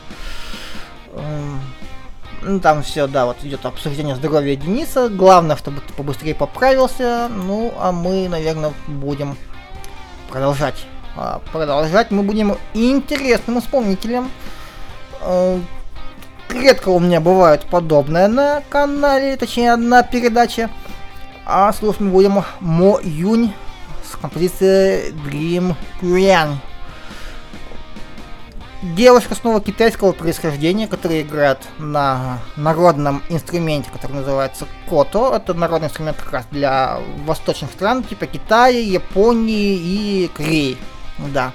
Ну, 2.42 2.58
там 2.60 2.82
все, 2.82 3.06
да, 3.06 3.26
вот 3.26 3.36
идет 3.42 3.66
обсуждение 3.66 4.16
здоровья 4.16 4.56
Дениса. 4.56 5.08
Главное, 5.10 5.56
чтобы 5.56 5.80
ты 5.80 5.92
побыстрее 5.92 6.34
поправился. 6.34 7.28
Ну, 7.28 7.74
а 7.78 7.92
мы, 7.92 8.28
наверное, 8.28 8.72
будем 8.86 9.36
продолжать. 10.30 10.86
А 11.16 11.40
продолжать 11.52 12.10
мы 12.10 12.22
будем 12.22 12.56
интересным 12.74 13.58
исполнителем. 13.58 14.30
Э, 15.20 15.58
Редко 16.50 16.88
у 16.88 16.98
меня 16.98 17.20
бывает 17.20 17.64
подобное 17.64 18.26
на 18.26 18.62
канале, 18.68 19.36
точнее, 19.36 19.72
одна 19.72 20.02
передача. 20.02 20.68
А 21.46 21.72
слушать 21.72 22.00
мы 22.00 22.10
будем 22.10 22.42
Мо 22.58 22.98
Юнь 23.02 23.52
с 24.04 24.16
композицией 24.16 25.12
Dream 25.12 25.76
Queen. 26.02 26.56
Девушка 28.82 29.34
снова 29.36 29.60
китайского 29.60 30.12
происхождения, 30.12 30.88
которая 30.88 31.20
играет 31.20 31.58
на 31.78 32.40
народном 32.56 33.22
инструменте, 33.28 33.90
который 33.90 34.16
называется 34.16 34.66
кото. 34.88 35.36
Это 35.36 35.54
народный 35.54 35.86
инструмент 35.86 36.16
как 36.16 36.32
раз 36.32 36.46
для 36.50 36.98
восточных 37.26 37.70
стран, 37.70 38.02
типа 38.02 38.26
Китая, 38.26 38.80
Японии 38.80 39.76
и 39.76 40.30
Кореи. 40.34 40.76
Да. 41.28 41.52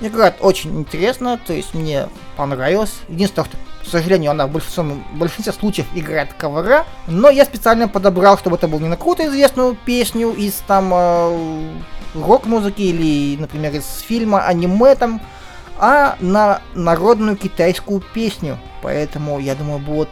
Играет 0.00 0.36
очень 0.40 0.78
интересно, 0.78 1.40
то 1.44 1.52
есть 1.52 1.74
мне 1.74 2.08
понравилось. 2.36 2.94
Единственное, 3.08 3.46
что, 3.46 3.56
к 3.84 3.88
сожалению, 3.90 4.30
она 4.30 4.46
в 4.46 4.52
большинстве, 4.52 4.84
в 4.84 5.18
большинстве 5.18 5.52
случаев 5.52 5.86
играет 5.94 6.32
кавера, 6.34 6.86
но 7.08 7.30
я 7.30 7.44
специально 7.44 7.88
подобрал, 7.88 8.38
чтобы 8.38 8.56
это 8.56 8.68
был 8.68 8.78
не 8.78 8.88
на 8.88 8.96
какую-то 8.96 9.26
известную 9.26 9.74
песню 9.74 10.30
из 10.30 10.54
там 10.68 10.92
э, 10.94 11.70
рок-музыки 12.14 12.82
или, 12.82 13.40
например, 13.40 13.74
из 13.74 14.00
фильма, 14.00 14.46
аниме 14.46 14.94
там, 14.94 15.20
а 15.78 16.16
на 16.20 16.60
народную 16.74 17.36
китайскую 17.36 18.00
песню. 18.00 18.58
Поэтому, 18.82 19.40
я 19.40 19.54
думаю, 19.54 19.78
будет 19.80 20.08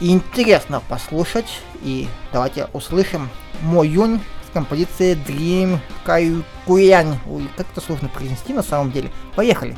интересно 0.00 0.82
послушать. 0.88 1.60
И 1.82 2.08
давайте 2.32 2.68
услышим 2.72 3.28
Мо 3.62 3.84
Юнь 3.84 4.20
с 4.48 4.52
композицией 4.52 5.14
Dream 5.14 5.78
Каю 6.04 6.42
Куянь. 6.66 7.18
Ой, 7.28 7.48
как 7.56 7.66
это 7.70 7.80
сложно 7.80 8.08
произнести 8.08 8.52
на 8.52 8.62
самом 8.62 8.90
деле. 8.90 9.10
Поехали! 9.36 9.76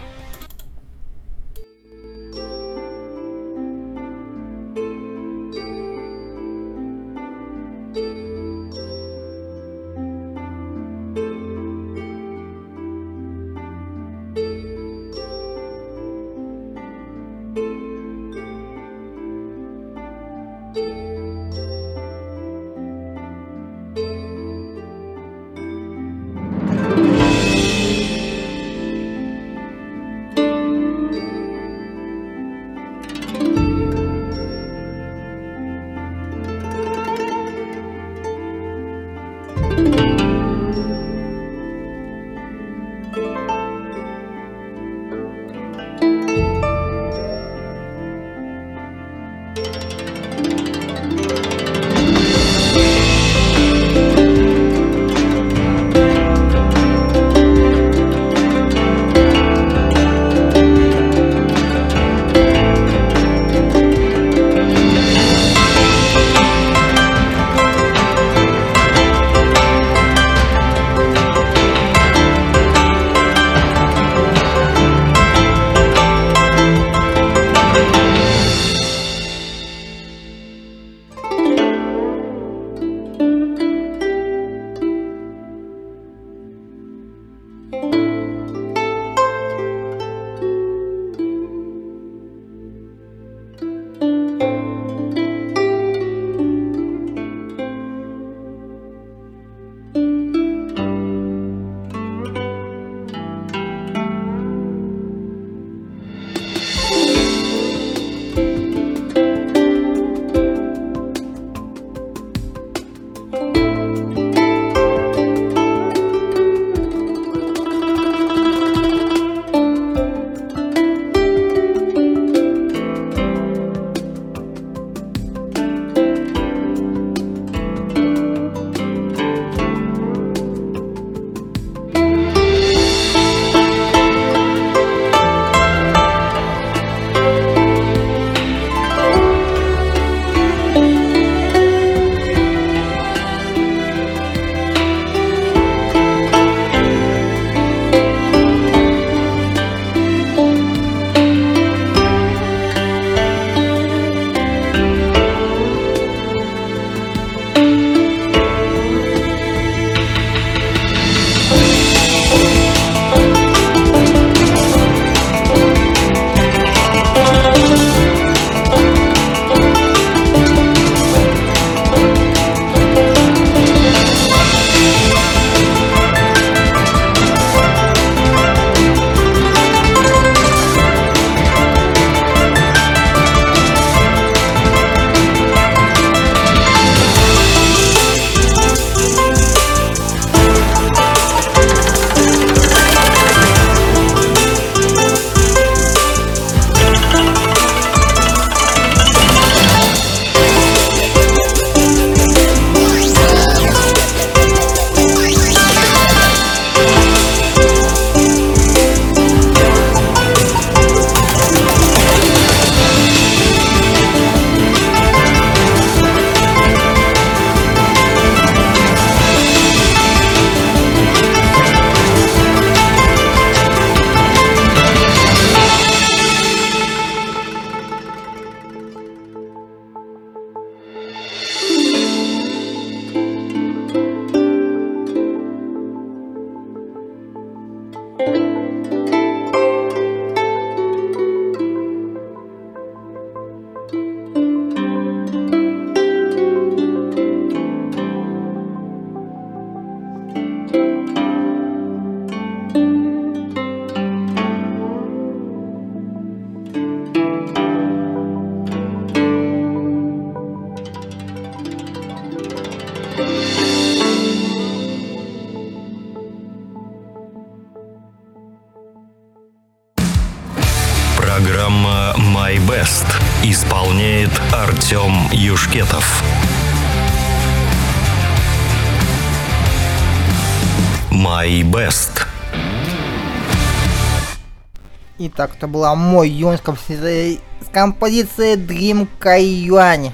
Итак, 285.41 285.53
это 285.57 285.69
была 285.69 285.95
мой 285.95 286.29
юнь 286.29 286.59
с 286.59 286.61
композицией, 286.61 287.41
с 287.67 287.71
композицией 287.73 288.57
Dream 288.57 289.09
Кайюань. 289.19 290.13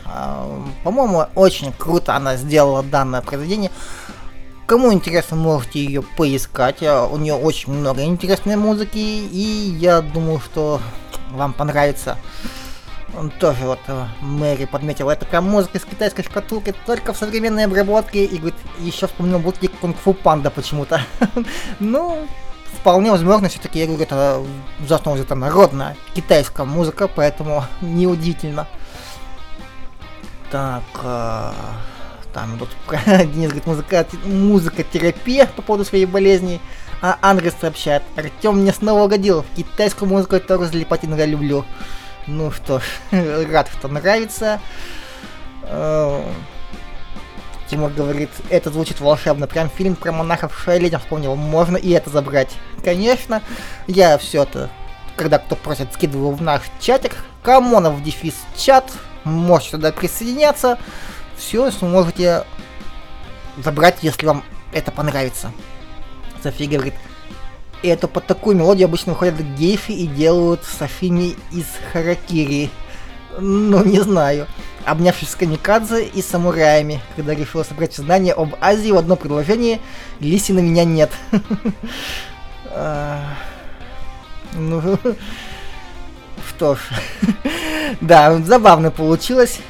По-моему, 0.84 1.26
очень 1.34 1.72
круто 1.72 2.14
она 2.14 2.36
сделала 2.36 2.84
данное 2.84 3.22
произведение. 3.22 3.72
Кому 4.66 4.92
интересно, 4.92 5.36
можете 5.36 5.84
ее 5.84 6.02
поискать. 6.02 6.76
А, 6.84 7.08
У 7.08 7.16
нее 7.18 7.34
очень 7.34 7.72
много 7.72 8.04
интересной 8.04 8.54
музыки, 8.54 8.98
и 8.98 9.76
я 9.80 10.00
думаю, 10.00 10.38
что 10.38 10.80
вам 11.32 11.54
понравится. 11.54 12.18
Он 13.18 13.30
тоже 13.30 13.64
вот 13.64 13.80
э, 13.88 14.06
Мэри 14.20 14.66
подметила, 14.66 15.10
это 15.10 15.24
такая 15.24 15.40
музыка 15.40 15.78
из 15.78 15.84
китайской 15.84 16.22
шкатулки, 16.22 16.72
только 16.86 17.12
в 17.12 17.16
современной 17.16 17.64
обработке, 17.64 18.24
и 18.24 18.36
говорит, 18.36 18.54
еще 18.78 19.08
вспомнил 19.08 19.40
мультик 19.40 19.72
Кунг-фу 19.80 20.12
Панда 20.12 20.50
почему-то. 20.50 21.00
Ну, 21.80 22.28
вполне 22.86 23.10
возможно, 23.10 23.48
все-таки, 23.48 23.80
я 23.80 23.86
говорю, 23.86 24.04
это 24.04 24.44
за 24.86 24.94
основу 24.94 25.18
это 25.18 25.34
народная 25.34 25.96
китайская 26.14 26.64
музыка, 26.64 27.08
поэтому 27.08 27.64
неудивительно. 27.80 28.68
Так, 30.52 30.84
э, 31.02 31.50
там 32.32 32.56
идут, 32.56 32.68
Денис 33.34 33.48
говорит, 33.48 33.66
музыка, 33.66 34.06
музыка 34.24 34.84
терапия 34.84 35.46
по 35.46 35.62
поводу 35.62 35.84
своей 35.84 36.06
болезни. 36.06 36.60
А 37.02 37.18
Андрес 37.22 37.54
сообщает, 37.60 38.04
Артем 38.14 38.58
мне 38.58 38.72
снова 38.72 39.02
угодил, 39.02 39.44
китайскую 39.56 40.08
музыку 40.08 40.36
я 40.36 40.40
тоже 40.40 40.66
залипать 40.66 41.04
иногда 41.04 41.26
люблю. 41.26 41.64
Ну 42.28 42.52
что 42.52 42.78
ж, 42.78 42.84
рад, 43.50 43.68
что 43.76 43.88
нравится. 43.88 44.60
Э, 45.64 46.22
Тимур 47.68 47.90
говорит, 47.90 48.30
это 48.48 48.70
звучит 48.70 49.00
волшебно. 49.00 49.46
Прям 49.46 49.68
фильм 49.68 49.96
про 49.96 50.12
монахов 50.12 50.56
Шайлидем 50.58 51.00
вспомнил. 51.00 51.34
Можно 51.34 51.76
и 51.76 51.90
это 51.90 52.10
забрать. 52.10 52.50
Конечно, 52.84 53.42
я 53.86 54.16
все 54.18 54.44
это, 54.44 54.70
когда 55.16 55.38
кто 55.38 55.56
просит, 55.56 55.92
скидываю 55.92 56.32
в 56.32 56.42
наш 56.42 56.62
чатик. 56.80 57.16
Камонов 57.42 58.02
дефис 58.02 58.34
чат. 58.56 58.92
Можете 59.24 59.72
туда 59.72 59.92
присоединяться. 59.92 60.78
Все 61.36 61.70
сможете 61.70 62.44
забрать, 63.58 63.98
если 64.02 64.26
вам 64.26 64.44
это 64.72 64.92
понравится. 64.92 65.52
София 66.42 66.68
говорит, 66.68 66.94
это 67.82 68.08
под 68.08 68.26
такую 68.26 68.56
мелодию 68.56 68.86
обычно 68.86 69.12
выходят 69.12 69.40
гейши 69.56 69.92
и 69.92 70.06
делают 70.06 70.62
сашими 70.64 71.34
из 71.52 71.66
харакири. 71.92 72.70
Ну, 73.38 73.84
не 73.84 74.00
знаю. 74.00 74.46
Обнявшись 74.84 75.30
с 75.30 75.34
камикадзе 75.34 76.04
и 76.04 76.22
самураями, 76.22 77.00
когда 77.16 77.34
решила 77.34 77.64
собрать 77.64 77.94
знания 77.94 78.32
об 78.32 78.54
Азии 78.60 78.92
в 78.92 78.96
одно 78.96 79.16
предложение, 79.16 79.80
Лиси 80.20 80.52
на 80.52 80.60
меня 80.60 80.84
нет. 80.84 81.10
А, 82.78 83.22
Ну, 84.54 84.82
что 86.48 86.74
ж. 86.74 86.78
Да, 88.00 88.36
забавно 88.38 88.90
получилось. 88.90 89.60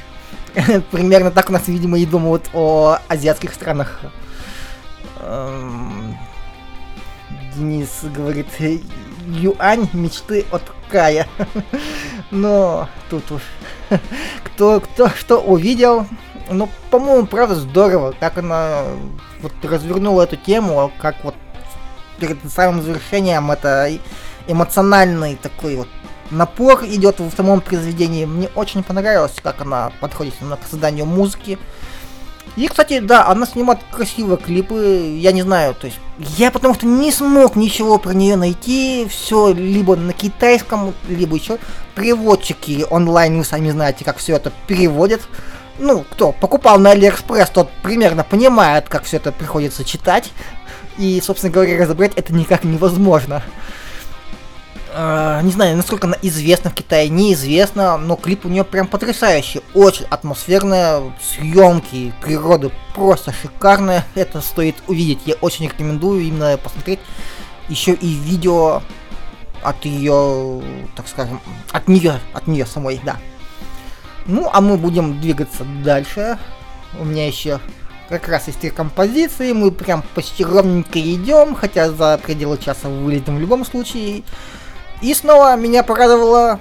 Примерно 0.91 1.31
так 1.31 1.49
у 1.49 1.53
нас, 1.53 1.67
видимо, 1.67 1.99
и 1.99 2.05
думают 2.05 2.49
о 2.53 2.97
азиатских 3.07 3.53
странах. 3.53 4.01
Эм, 5.19 6.17
Денис 7.55 7.89
говорит, 8.03 8.47
юань 9.27 9.87
мечты 9.93 10.45
от 10.51 10.63
Кая. 10.89 11.27
Но 12.31 12.89
тут 13.09 13.31
уж 13.31 13.41
кто, 14.43 14.79
кто 14.79 15.09
что 15.09 15.37
увидел. 15.39 16.05
Ну, 16.49 16.69
по-моему, 16.89 17.27
правда 17.27 17.55
здорово, 17.55 18.13
как 18.19 18.37
она 18.37 18.83
вот 19.41 19.53
развернула 19.63 20.23
эту 20.23 20.37
тему, 20.37 20.91
как 20.99 21.23
вот 21.23 21.35
перед 22.19 22.37
самым 22.49 22.81
завершением 22.81 23.51
это 23.51 23.91
эмоциональный 24.47 25.35
такой 25.35 25.75
вот 25.75 25.89
напор 26.31 26.83
идет 26.85 27.19
в 27.19 27.31
самом 27.35 27.61
произведении. 27.61 28.25
Мне 28.25 28.49
очень 28.55 28.83
понравилось, 28.83 29.35
как 29.41 29.61
она 29.61 29.91
подходит 29.99 30.35
к 30.35 30.69
созданию 30.69 31.05
музыки. 31.05 31.57
И, 32.55 32.67
кстати, 32.67 32.99
да, 32.99 33.27
она 33.27 33.45
снимает 33.45 33.79
красивые 33.91 34.37
клипы, 34.37 35.15
я 35.19 35.31
не 35.31 35.43
знаю, 35.43 35.75
то 35.75 35.85
есть 35.85 35.99
я 36.17 36.49
потому 36.49 36.73
что 36.73 36.87
не 36.87 37.11
смог 37.11 37.55
ничего 37.55 37.99
про 37.99 38.13
нее 38.13 38.35
найти, 38.35 39.07
все 39.09 39.53
либо 39.53 39.95
на 39.95 40.13
китайском, 40.13 40.93
либо 41.07 41.35
еще 41.35 41.59
переводчики 41.95 42.85
онлайн, 42.89 43.37
вы 43.37 43.43
сами 43.45 43.69
знаете, 43.69 44.03
как 44.05 44.17
все 44.17 44.35
это 44.35 44.51
переводят. 44.65 45.21
Ну, 45.79 46.03
кто 46.09 46.31
покупал 46.31 46.79
на 46.79 46.91
Алиэкспресс, 46.91 47.51
тот 47.51 47.69
примерно 47.83 48.23
понимает, 48.23 48.89
как 48.89 49.03
все 49.03 49.17
это 49.17 49.31
приходится 49.31 49.83
читать. 49.83 50.31
И, 50.97 51.21
собственно 51.23 51.53
говоря, 51.53 51.77
разобрать 51.77 52.13
это 52.15 52.33
никак 52.33 52.63
невозможно. 52.63 53.43
А, 54.99 55.43
не 55.43 55.51
знаю, 55.51 55.77
насколько 55.77 56.07
она 56.07 56.17
известна 56.23 56.71
в 56.71 56.73
Китае, 56.73 57.07
неизвестно, 57.09 57.99
но 57.99 58.15
клип 58.15 58.47
у 58.47 58.49
нее 58.49 58.63
прям 58.63 58.87
потрясающий, 58.87 59.61
очень 59.75 60.05
атмосферные 60.05 61.13
съемки, 61.21 62.11
природы 62.19 62.71
просто 62.95 63.31
шикарная, 63.31 64.03
это 64.15 64.41
стоит 64.41 64.75
увидеть, 64.87 65.19
я 65.27 65.35
очень 65.35 65.65
рекомендую 65.65 66.21
именно 66.21 66.57
посмотреть 66.57 66.99
еще 67.69 67.93
и 67.93 68.07
видео 68.07 68.81
от 69.61 69.85
ее, 69.85 70.63
так 70.95 71.07
скажем, 71.07 71.41
от 71.71 71.87
нее, 71.87 72.19
от 72.33 72.47
нее 72.47 72.65
самой, 72.65 72.99
да. 73.03 73.17
Ну, 74.25 74.49
а 74.51 74.61
мы 74.61 74.77
будем 74.77 75.21
двигаться 75.21 75.63
дальше. 75.83 76.39
У 76.99 77.05
меня 77.05 77.27
еще 77.27 77.59
как 78.09 78.27
раз 78.27 78.47
есть 78.47 78.61
три 78.61 78.71
композиции, 78.71 79.51
мы 79.51 79.69
прям 79.71 80.03
почти 80.15 80.43
ровненько 80.43 80.99
идем, 80.99 81.53
хотя 81.53 81.91
за 81.91 82.17
пределы 82.17 82.57
часа 82.57 82.89
вылетим 82.89 83.35
в 83.37 83.39
любом 83.39 83.63
случае. 83.63 84.23
И 85.01 85.13
снова 85.13 85.55
меня 85.55 85.83
порадовала, 85.83 86.59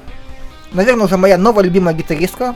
наверное, 0.72 1.06
уже 1.06 1.16
моя 1.16 1.38
новая 1.38 1.64
любимая 1.64 1.94
гитаристка. 1.94 2.54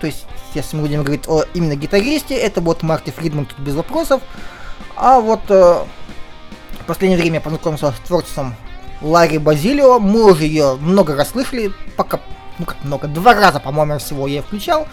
То 0.00 0.06
есть, 0.06 0.26
если 0.54 0.76
мы 0.76 0.82
будем 0.82 1.02
говорить 1.02 1.28
о 1.28 1.44
именно 1.54 1.76
гитаристе, 1.76 2.34
это 2.34 2.60
будет 2.60 2.82
Марти 2.82 3.10
Фридман 3.10 3.46
тут 3.46 3.58
без 3.58 3.74
вопросов. 3.74 4.20
А 4.96 5.20
вот 5.20 5.40
э, 5.48 5.78
в 6.80 6.84
последнее 6.86 7.18
время 7.20 7.36
я 7.36 7.40
познакомился 7.40 7.92
с 7.92 8.06
творчеством 8.06 8.54
Ларри 9.00 9.38
Базилио. 9.38 9.98
Мы 9.98 10.24
уже 10.24 10.44
ее 10.44 10.76
много 10.76 11.14
раз 11.14 11.30
слышали, 11.30 11.72
пока, 11.96 12.20
ну 12.58 12.66
как 12.66 12.82
много, 12.84 13.08
два 13.08 13.34
раза, 13.34 13.60
по-моему, 13.60 13.98
всего 13.98 14.26
я 14.26 14.42
включал. 14.42 14.86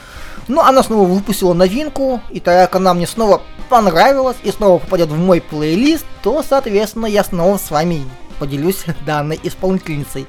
Но 0.47 0.61
она 0.65 0.83
снова 0.83 1.07
выпустила 1.07 1.53
новинку, 1.53 2.19
и 2.29 2.39
так 2.39 2.69
как 2.69 2.75
она 2.75 2.93
мне 2.93 3.07
снова 3.07 3.41
понравилась 3.69 4.37
и 4.43 4.51
снова 4.51 4.79
попадет 4.79 5.09
в 5.09 5.17
мой 5.17 5.41
плейлист, 5.41 6.05
то, 6.21 6.43
соответственно, 6.47 7.05
я 7.05 7.23
снова 7.23 7.57
с 7.57 7.71
вами 7.71 8.03
поделюсь 8.33 8.85
данной 9.05 9.39
исполнительницей. 9.43 10.27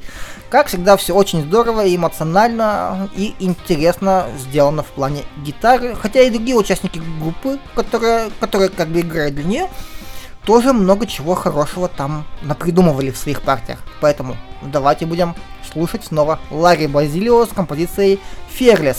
Как 0.51 0.69
всегда, 0.69 0.97
все 0.97 1.15
очень 1.15 1.43
здорово, 1.43 1.85
и 1.85 1.97
эмоционально 1.97 3.09
и 3.17 3.35
интересно 3.41 4.27
сделано 4.39 4.83
в 4.83 4.89
плане 4.89 5.23
гитары. 5.45 5.95
Хотя 5.95 6.21
и 6.21 6.31
другие 6.31 6.57
участники 6.57 7.01
группы, 7.21 7.59
которые, 7.75 8.31
которые 8.41 8.69
как 8.69 8.89
бы 8.89 9.01
играют 9.01 9.35
для 9.35 9.45
нее, 9.45 9.69
тоже 10.45 10.73
много 10.73 11.07
чего 11.07 11.35
хорошего 11.35 11.89
там 11.89 12.27
напридумывали 12.43 13.11
в 13.11 13.17
своих 13.17 13.43
партиях. 13.43 13.81
Поэтому 14.01 14.37
давайте 14.63 15.07
будем 15.07 15.35
слушать 15.73 16.05
снова 16.05 16.39
Ларри 16.51 16.87
Базилио 16.87 17.45
с 17.47 17.49
композицией 17.49 18.21
Fearless. 18.59 18.99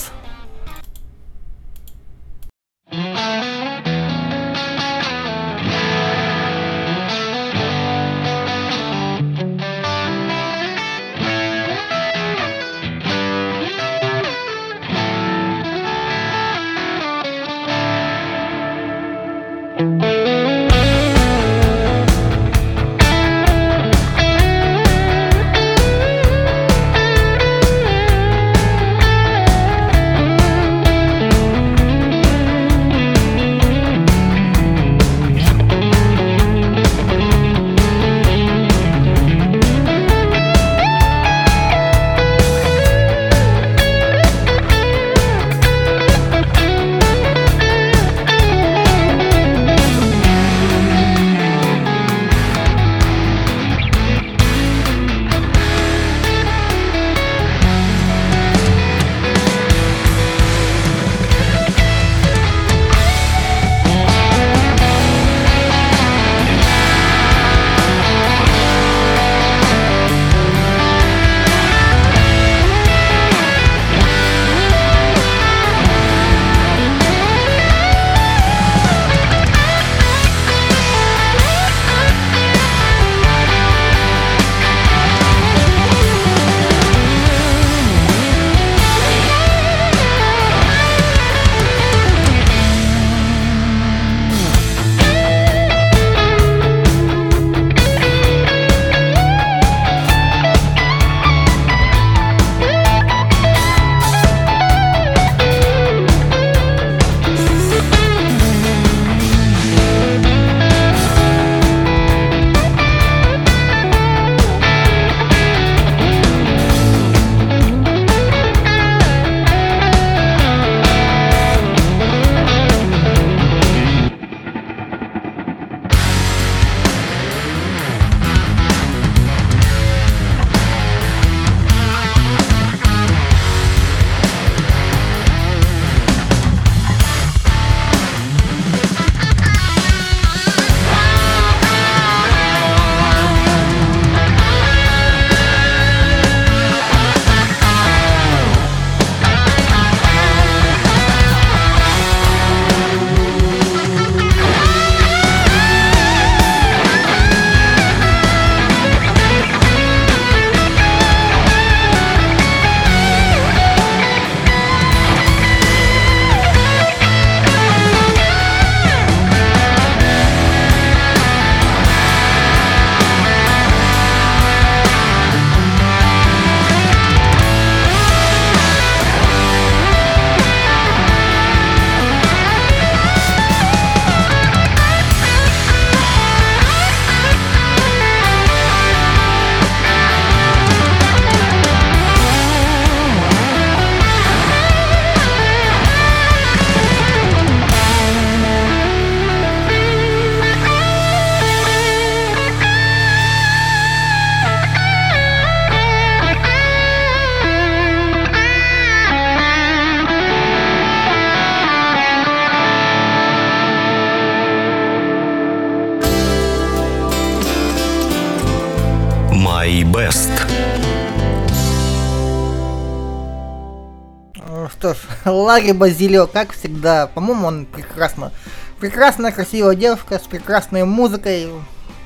Ларри 225.46 225.74
Базилио, 225.74 226.26
как 226.26 226.54
всегда, 226.54 227.06
по-моему, 227.06 227.48
он 227.48 227.66
прекрасно. 227.68 228.32
Прекрасная, 228.80 229.32
красивая 229.32 229.76
девушка 229.76 230.18
с 230.18 230.24
прекрасной 230.24 230.84
музыкой. 230.84 231.50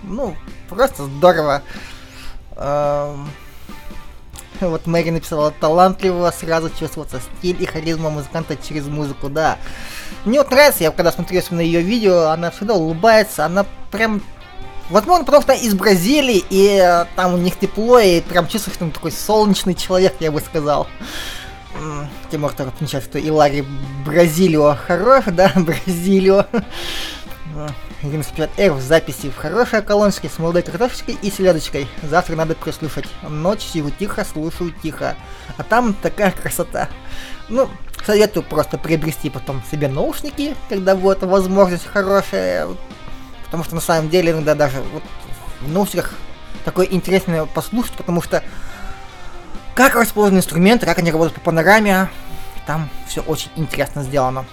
Ну, 0.04 0.36
просто 0.68 1.06
здорово. 1.06 1.64
Эм, 2.58 3.30
Вот 4.60 4.88
Мэри 4.88 5.12
написала 5.12 5.52
талантливо, 5.52 6.34
сразу 6.38 6.70
чувствуется 6.70 7.22
стиль 7.38 7.64
и 7.64 7.66
харизма 7.66 8.10
музыканта 8.10 8.58
через 8.58 8.86
музыку, 8.88 9.30
да. 9.30 9.58
Мне 10.26 10.40
вот 10.40 10.52
нравится, 10.52 10.84
я 10.84 10.92
когда 10.92 11.14
смотрю 11.14 11.42
на 11.52 11.62
ее 11.62 11.82
видео, 11.82 12.28
она 12.28 12.52
всегда 12.52 12.74
улыбается, 12.74 13.46
она 13.46 13.66
прям 13.90 14.22
Возможно, 14.90 15.24
потому 15.24 15.44
что 15.44 15.54
из 15.54 15.76
Бразилии, 15.76 16.44
и 16.50 16.82
э, 16.84 17.06
там 17.16 17.36
у 17.36 17.38
них 17.38 17.60
тепло, 17.60 18.00
и 18.00 18.22
прям 18.22 18.48
чувствуешь, 18.48 18.74
что 18.74 18.86
он 18.86 18.92
такой 18.92 19.12
солнечный 19.12 19.76
человек, 19.76 20.16
я 20.20 20.32
бы 20.32 20.40
сказал. 20.40 20.88
Тем 22.32 22.42
можно 22.42 22.58
только 22.58 22.72
отмечать, 22.74 23.04
что 23.04 23.20
Илари 23.20 23.66
Бразилио 24.06 24.76
хорош, 24.76 25.26
да, 25.28 25.52
Бразилио. 25.56 26.46
М, 27.56 27.70
Ирина 28.02 28.24
спевает 28.24 28.52
Эр 28.58 28.74
в 28.74 28.82
записи 28.82 29.30
в 29.30 29.36
хорошей 29.38 29.82
колоночке 29.82 30.30
с 30.30 30.40
молодой 30.40 30.62
картошечкой 30.62 31.18
и 31.22 31.30
селедочкой. 31.30 31.88
Завтра 32.04 32.36
надо 32.36 32.56
прислушать. 32.56 33.06
Ночь 33.28 33.62
сижу 33.62 33.92
тихо, 33.92 34.26
слушаю 34.26 34.74
тихо. 34.82 35.16
А 35.58 35.64
там 35.64 35.94
такая 35.94 36.32
красота. 36.32 36.90
Ну, 37.50 37.70
советую 38.06 38.44
просто 38.44 38.78
приобрести 38.78 39.30
потом 39.30 39.62
себе 39.70 39.88
наушники, 39.88 40.56
когда 40.70 40.96
будет 40.96 41.24
возможность 41.24 41.86
хорошая. 41.86 42.68
Потому 43.46 43.64
что 43.64 43.76
на 43.76 43.82
самом 43.82 44.10
деле 44.10 44.32
иногда 44.32 44.56
даже 44.56 44.82
вот 44.94 45.04
в 45.62 45.72
наушниках 45.72 46.14
такое 46.64 46.86
интересное 46.86 47.46
послушать, 47.46 47.94
потому 47.94 48.22
что 48.22 48.44
как 49.80 49.96
расположены 49.96 50.40
инструменты, 50.40 50.86
как 50.86 50.98
они 50.98 51.10
работают 51.10 51.36
по 51.36 51.40
панораме, 51.40 52.10
там 52.68 52.90
все 53.08 53.22
очень 53.22 53.50
интересно 53.56 54.04
сделано. 54.04 54.46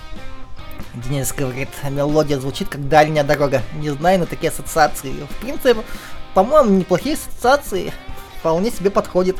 Денис 0.95 1.33
говорит, 1.33 1.69
мелодия 1.91 2.39
звучит 2.39 2.69
как 2.69 2.89
дальняя 2.89 3.25
дорога. 3.25 3.63
Не 3.75 3.91
знаю, 3.91 4.21
но 4.21 4.27
такие 4.27 4.51
ассоциации. 4.51 5.27
В 5.29 5.37
принципе, 5.41 5.83
по-моему, 6.33 6.71
неплохие 6.71 7.17
ассоциации. 7.17 7.93
Вполне 8.39 8.71
себе 8.71 8.89
подходит. 8.89 9.37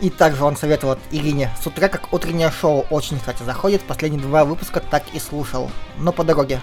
И 0.00 0.10
также 0.10 0.42
он 0.42 0.56
советовал 0.56 0.98
Ирине 1.12 1.48
с 1.62 1.64
утра, 1.64 1.88
как 1.88 2.12
утреннее 2.12 2.50
шоу, 2.50 2.84
очень, 2.90 3.20
кстати, 3.20 3.44
заходит. 3.44 3.82
Последние 3.84 4.20
два 4.20 4.44
выпуска 4.44 4.80
так 4.80 5.04
и 5.12 5.20
слушал. 5.20 5.70
Но 5.96 6.10
по 6.10 6.24
дороге. 6.24 6.60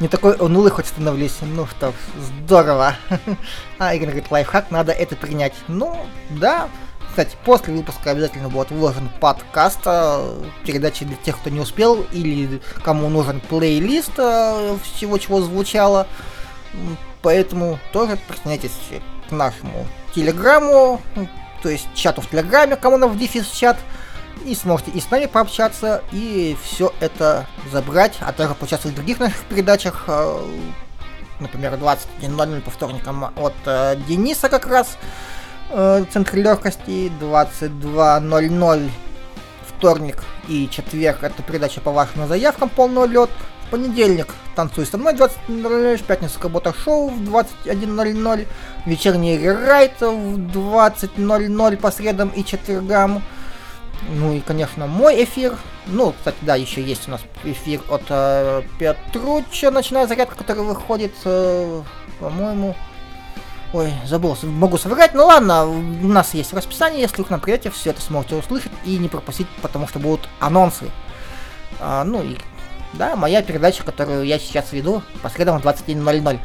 Не 0.00 0.08
такой 0.08 0.36
унылый 0.38 0.70
хоть 0.70 0.86
становлюсь. 0.86 1.36
Ну 1.42 1.66
что, 1.66 1.92
здорово. 2.16 2.96
А 3.78 3.94
Ирина 3.94 4.12
говорит, 4.12 4.30
лайфхак, 4.30 4.70
надо 4.70 4.92
это 4.92 5.16
принять. 5.16 5.52
Ну, 5.68 6.06
да. 6.30 6.70
Кстати, 7.18 7.36
после 7.44 7.74
выпуска 7.74 8.12
обязательно 8.12 8.48
будет 8.48 8.70
выложен 8.70 9.10
подкаст, 9.20 9.80
э, 9.86 10.40
передачи 10.64 11.04
для 11.04 11.16
тех, 11.16 11.36
кто 11.36 11.50
не 11.50 11.58
успел, 11.58 12.06
или 12.12 12.62
кому 12.84 13.08
нужен 13.08 13.40
плейлист 13.40 14.12
э, 14.18 14.76
всего, 14.84 15.18
чего 15.18 15.40
звучало. 15.40 16.06
Поэтому 17.22 17.80
тоже 17.92 18.20
присоединяйтесь 18.28 18.78
к 19.28 19.32
нашему 19.32 19.84
телеграмму, 20.14 21.02
то 21.60 21.68
есть 21.68 21.88
чату 21.92 22.20
в 22.20 22.30
телеграме, 22.30 22.76
кому 22.76 22.98
нам 22.98 23.10
в 23.10 23.18
дефис 23.18 23.48
чат, 23.48 23.78
и 24.44 24.54
сможете 24.54 24.92
и 24.92 25.00
с 25.00 25.10
нами 25.10 25.26
пообщаться, 25.26 26.04
и 26.12 26.56
все 26.62 26.94
это 27.00 27.46
забрать, 27.72 28.16
а 28.20 28.32
также 28.32 28.54
поучаствовать 28.54 28.94
в 28.94 28.96
других 28.96 29.18
наших 29.18 29.40
передачах, 29.46 30.04
э, 30.06 30.40
например, 31.40 31.74
21.00 31.74 32.60
по 32.60 32.70
вторникам 32.70 33.32
от 33.34 33.54
э, 33.66 33.96
Дениса 34.06 34.48
как 34.48 34.68
раз, 34.68 34.96
э, 35.02 35.37
Центр 35.70 36.36
легкости, 36.36 37.12
22.00 37.20 38.90
вторник 39.78 40.24
и 40.48 40.68
четверг 40.70 41.22
это 41.22 41.42
передача 41.42 41.80
по 41.80 41.92
вашим 41.92 42.26
заявкам 42.26 42.68
полный 42.68 43.06
лед. 43.06 43.30
В 43.66 43.70
понедельник 43.70 44.34
танцуй 44.56 44.86
со 44.86 44.96
мной 44.96 45.12
20.00, 45.12 45.98
в 45.98 46.02
пятницу 46.04 46.40
Кабота 46.40 46.72
шоу 46.72 47.10
в 47.10 47.20
21.00, 47.20 48.46
вечерний 48.86 49.36
рерайт 49.36 50.00
в 50.00 50.38
20.00 50.38 51.76
по 51.76 51.90
средам 51.90 52.30
и 52.30 52.44
четвергам. 52.44 53.22
Ну 54.08 54.32
и, 54.32 54.40
конечно, 54.40 54.86
мой 54.86 55.22
эфир. 55.24 55.56
Ну, 55.86 56.12
кстати, 56.12 56.36
да, 56.42 56.56
еще 56.56 56.82
есть 56.82 57.08
у 57.08 57.10
нас 57.10 57.20
эфир 57.44 57.80
от 57.90 58.02
э, 58.08 58.62
Петруча, 58.78 59.70
ночная 59.70 60.06
зарядка, 60.06 60.36
который 60.36 60.64
выходит, 60.64 61.12
э, 61.24 61.82
по-моему, 62.20 62.74
Ой, 63.74 63.92
забыл, 64.06 64.36
могу 64.44 64.78
соврать, 64.78 65.12
ну 65.12 65.26
ладно, 65.26 65.66
у 65.66 66.08
нас 66.08 66.32
есть 66.32 66.54
расписание, 66.54 67.02
если 67.02 67.18
вы 67.18 67.24
к 67.24 67.30
нам 67.30 67.40
придете, 67.40 67.70
все 67.70 67.90
это 67.90 68.00
сможете 68.00 68.36
услышать 68.36 68.72
и 68.86 68.96
не 68.96 69.08
пропустить, 69.08 69.46
потому 69.60 69.86
что 69.86 69.98
будут 69.98 70.26
анонсы. 70.40 70.90
А, 71.78 72.02
ну 72.02 72.22
и, 72.22 72.38
да, 72.94 73.14
моя 73.14 73.42
передача, 73.42 73.84
которую 73.84 74.24
я 74.24 74.38
сейчас 74.38 74.72
веду, 74.72 75.02
по 75.22 75.28
средам 75.28 75.60
в 75.60 75.66
21.00. 75.66 76.40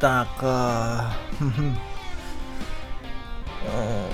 Так, 0.00 0.28
э, 0.40 1.00
мгм. 1.38 1.78
Э, 3.66 4.08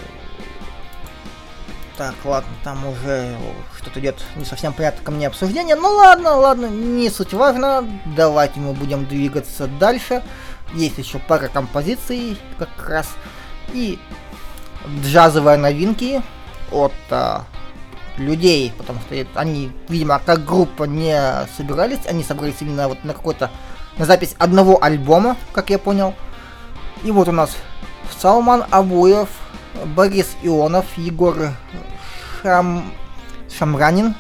так, 1.96 2.14
ладно, 2.24 2.50
там 2.64 2.86
уже 2.86 3.36
что-то 3.78 4.00
идет 4.00 4.16
не 4.36 4.44
совсем 4.44 4.72
понятно 4.72 5.02
ко 5.04 5.12
мне 5.12 5.28
обсуждение. 5.28 5.76
Ну 5.76 5.88
ладно, 5.88 6.34
ладно, 6.36 6.66
не 6.66 7.08
суть 7.08 7.32
важно. 7.32 7.88
Давайте 8.16 8.58
мы 8.58 8.72
будем 8.72 9.06
двигаться 9.06 9.66
дальше. 9.66 10.22
Есть 10.74 10.98
еще 10.98 11.18
пара 11.18 11.48
композиций 11.48 12.38
как 12.58 12.88
раз. 12.88 13.08
И 13.72 13.98
джазовые 15.02 15.56
новинки 15.56 16.22
от 16.70 16.92
а, 17.10 17.44
людей, 18.18 18.72
потому 18.76 19.00
что 19.00 19.26
они, 19.34 19.72
видимо, 19.88 20.20
как 20.24 20.44
группа 20.44 20.84
не 20.84 21.18
собирались, 21.56 22.06
они 22.06 22.22
собрались 22.22 22.56
именно 22.60 22.88
вот 22.88 23.02
на 23.04 23.14
какой-то 23.14 23.50
на 23.96 24.04
запись 24.04 24.34
одного 24.38 24.82
альбома, 24.82 25.36
как 25.52 25.70
я 25.70 25.78
понял. 25.78 26.14
И 27.04 27.10
вот 27.10 27.28
у 27.28 27.32
нас 27.32 27.56
Салман 28.18 28.64
Абуев, 28.70 29.28
Борис 29.94 30.36
Ионов, 30.42 30.86
Егор 30.96 31.52
Шам... 32.42 32.92
Шамранин, 33.56 34.14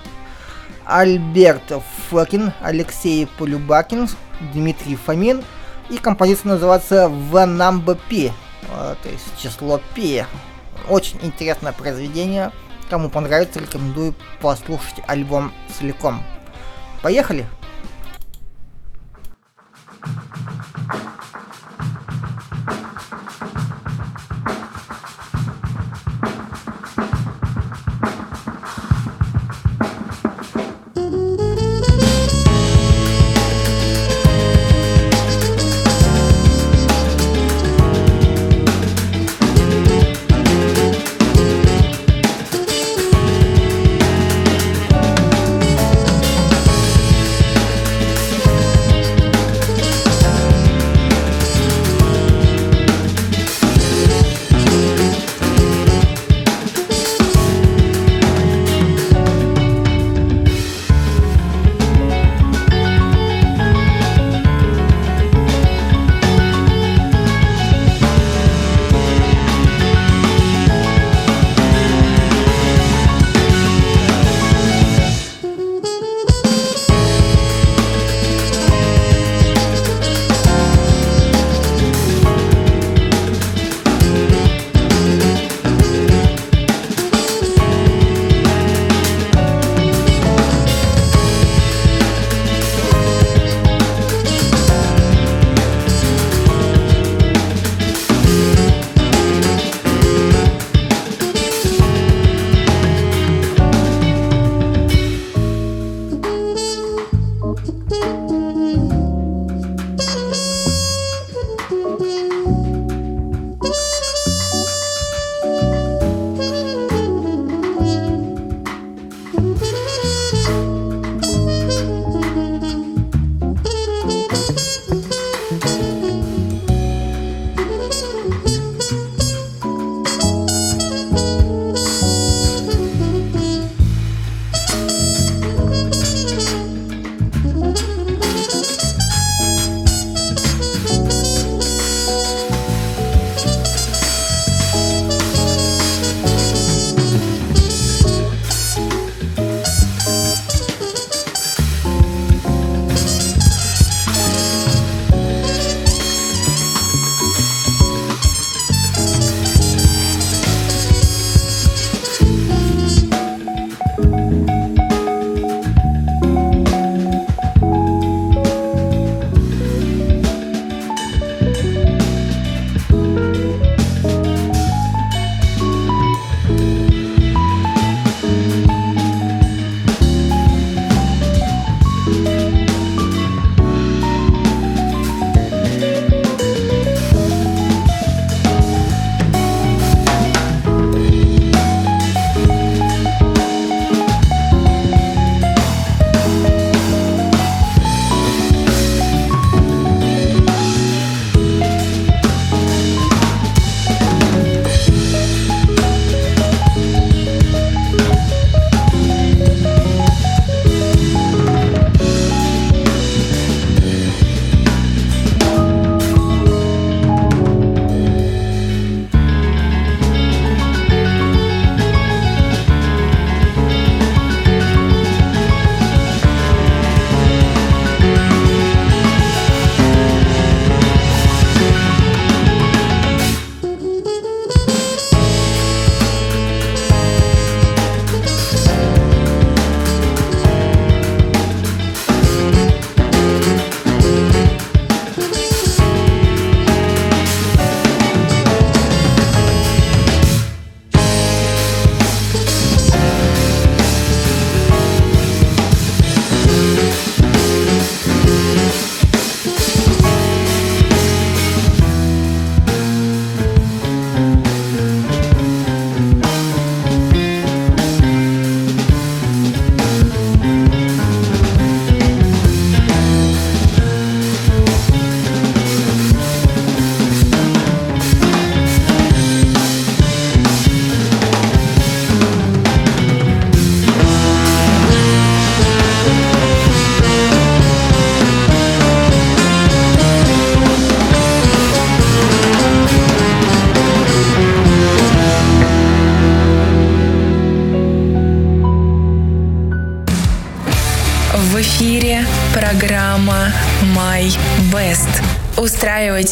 Альберт 0.84 1.72
Фокин, 2.08 2.52
Алексей 2.60 3.26
Полюбакин, 3.38 4.08
Дмитрий 4.52 4.96
Фомин. 4.96 5.42
И 5.90 5.98
композиция 5.98 6.52
называется 6.52 7.06
The 7.06 7.46
Number 7.46 7.98
P, 8.08 8.32
то 9.02 9.08
есть 9.08 9.24
число 9.38 9.80
P. 9.94 10.26
Очень 10.88 11.18
интересное 11.22 11.72
произведение. 11.72 12.52
Кому 12.90 13.08
понравится, 13.08 13.60
рекомендую 13.60 14.14
послушать 14.40 15.02
альбом 15.06 15.52
целиком. 15.78 16.22
Поехали! 17.02 17.46
Thank 20.06 20.53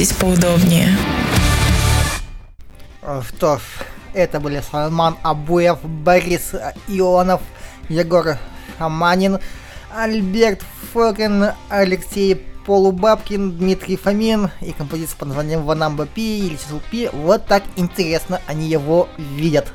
Устраивайтесь 0.02 0.12
поудобнее. 0.12 0.88
Э, 3.02 3.22
Что 3.28 3.58
ж, 3.58 3.60
это 4.14 4.40
были 4.40 4.60
Салман 4.68 5.16
Абуев, 5.22 5.78
Борис 5.84 6.54
Ионов, 6.88 7.40
Егор 7.88 8.36
Шаманин, 8.78 9.38
Альберт 9.94 10.60
Фокин, 10.92 11.52
Алексей 11.68 12.34
Полубабкин, 12.66 13.52
Дмитрий 13.52 13.96
Фомин 13.96 14.50
и 14.60 14.72
композиция 14.72 15.16
под 15.18 15.28
названием 15.28 15.62
Ванамба 15.62 16.06
Пи 16.06 16.46
или 16.46 16.56
Чисел 16.56 16.80
Пи. 16.90 17.08
Вот 17.12 17.46
так 17.46 17.62
интересно 17.76 18.40
они 18.46 18.68
его 18.68 19.08
видят. 19.18 19.68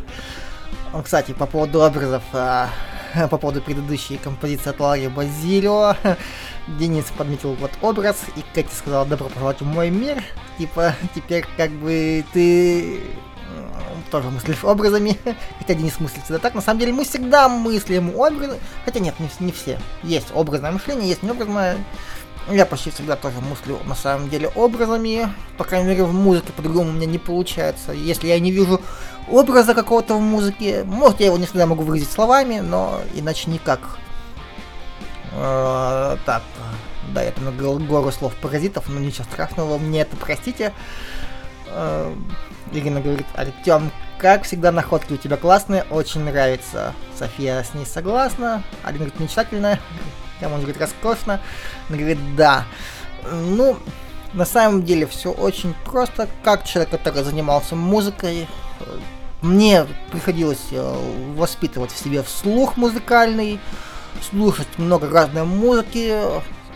Кстати, 1.03 1.31
по 1.31 1.45
поводу 1.45 1.81
образов, 1.81 2.23
а, 2.33 2.69
по 3.29 3.37
поводу 3.37 3.61
предыдущей 3.61 4.17
композиции 4.17 4.69
от 4.69 4.79
Ларри 4.79 5.07
Базилио, 5.07 5.95
Денис 6.67 7.05
подметил 7.17 7.53
вот 7.55 7.71
образ, 7.81 8.17
и 8.35 8.43
Кэти 8.53 8.73
сказала 8.73 9.05
«Добро 9.05 9.29
пожаловать 9.29 9.61
в 9.61 9.65
мой 9.65 9.89
мир». 9.89 10.23
Типа, 10.57 10.95
теперь 11.15 11.45
как 11.57 11.71
бы 11.71 12.25
ты 12.33 13.01
тоже 14.11 14.29
мыслишь 14.29 14.63
образами, 14.63 15.17
хотя 15.59 15.73
Денис 15.73 15.99
мыслит 15.99 16.23
всегда 16.23 16.39
так. 16.39 16.55
На 16.55 16.61
самом 16.61 16.79
деле 16.79 16.93
мы 16.93 17.03
всегда 17.03 17.49
мыслим 17.49 18.15
образы, 18.15 18.57
хотя 18.85 18.99
нет, 18.99 19.15
не, 19.19 19.29
не 19.39 19.51
все. 19.51 19.79
Есть 20.03 20.27
образное 20.33 20.71
мышление, 20.71 21.09
есть 21.09 21.23
необразное. 21.23 21.77
Я 22.49 22.65
почти 22.65 22.91
всегда 22.91 23.17
тоже 23.17 23.41
мыслю 23.41 23.79
на 23.85 23.95
самом 23.95 24.29
деле 24.29 24.47
образами, 24.49 25.29
по 25.57 25.65
крайней 25.65 25.89
мере 25.89 26.03
в 26.05 26.13
музыке 26.13 26.53
по-другому 26.53 26.91
у 26.91 26.93
меня 26.93 27.05
не 27.05 27.17
получается. 27.17 27.91
Если 27.91 28.27
я 28.27 28.39
не 28.39 28.51
вижу 28.51 28.81
образа 29.29 29.73
какого-то 29.73 30.15
в 30.15 30.21
музыке, 30.21 30.83
может 30.85 31.19
я 31.19 31.25
его 31.25 31.37
не 31.37 31.45
всегда 31.45 31.65
могу 31.65 31.83
выразить 31.83 32.09
словами, 32.09 32.59
но 32.59 33.01
иначе 33.13 33.49
никак. 33.51 33.81
Э, 35.33 36.15
Так, 36.25 36.41
да, 37.13 37.21
я 37.21 37.31
там 37.31 37.45
наговорил 37.45 37.79
гору 37.79 38.11
слов 38.11 38.33
паразитов, 38.35 38.87
но 38.87 38.99
ничего 38.99 39.25
страшного, 39.25 39.77
мне 39.77 40.01
это 40.01 40.15
простите. 40.15 40.73
Э, 41.67 42.13
Ирина 42.71 43.01
говорит, 43.01 43.27
Артем, 43.35 43.91
как 44.17 44.43
всегда, 44.43 44.71
находки 44.71 45.13
у 45.13 45.17
тебя 45.17 45.35
классные, 45.35 45.83
очень 45.89 46.23
нравится. 46.23 46.93
София 47.17 47.61
с 47.61 47.73
ней 47.73 47.85
согласна. 47.85 48.63
Алина 48.83 49.05
говорит, 49.05 49.19
мечтательно. 50.37 50.49
Камон 50.49 50.61
говорит, 50.61 50.81
роскошно. 50.81 51.41
Она 51.89 51.97
говорит, 51.97 52.35
да. 52.35 52.65
Ну, 53.31 53.77
на 54.33 54.45
самом 54.45 54.83
деле 54.83 55.05
все 55.07 55.31
очень 55.31 55.73
просто. 55.85 56.27
Как 56.43 56.65
человек, 56.65 56.91
который 56.91 57.23
занимался 57.23 57.75
музыкой, 57.75 58.47
мне 59.41 59.85
приходилось 60.11 60.67
э, 60.71 61.33
воспитывать 61.35 61.91
в 61.91 61.97
себе 61.97 62.23
слух 62.23 62.75
музыкальный, 62.75 63.59
слушать 64.29 64.67
много 64.77 65.09
разной 65.09 65.43
музыки, 65.43 66.15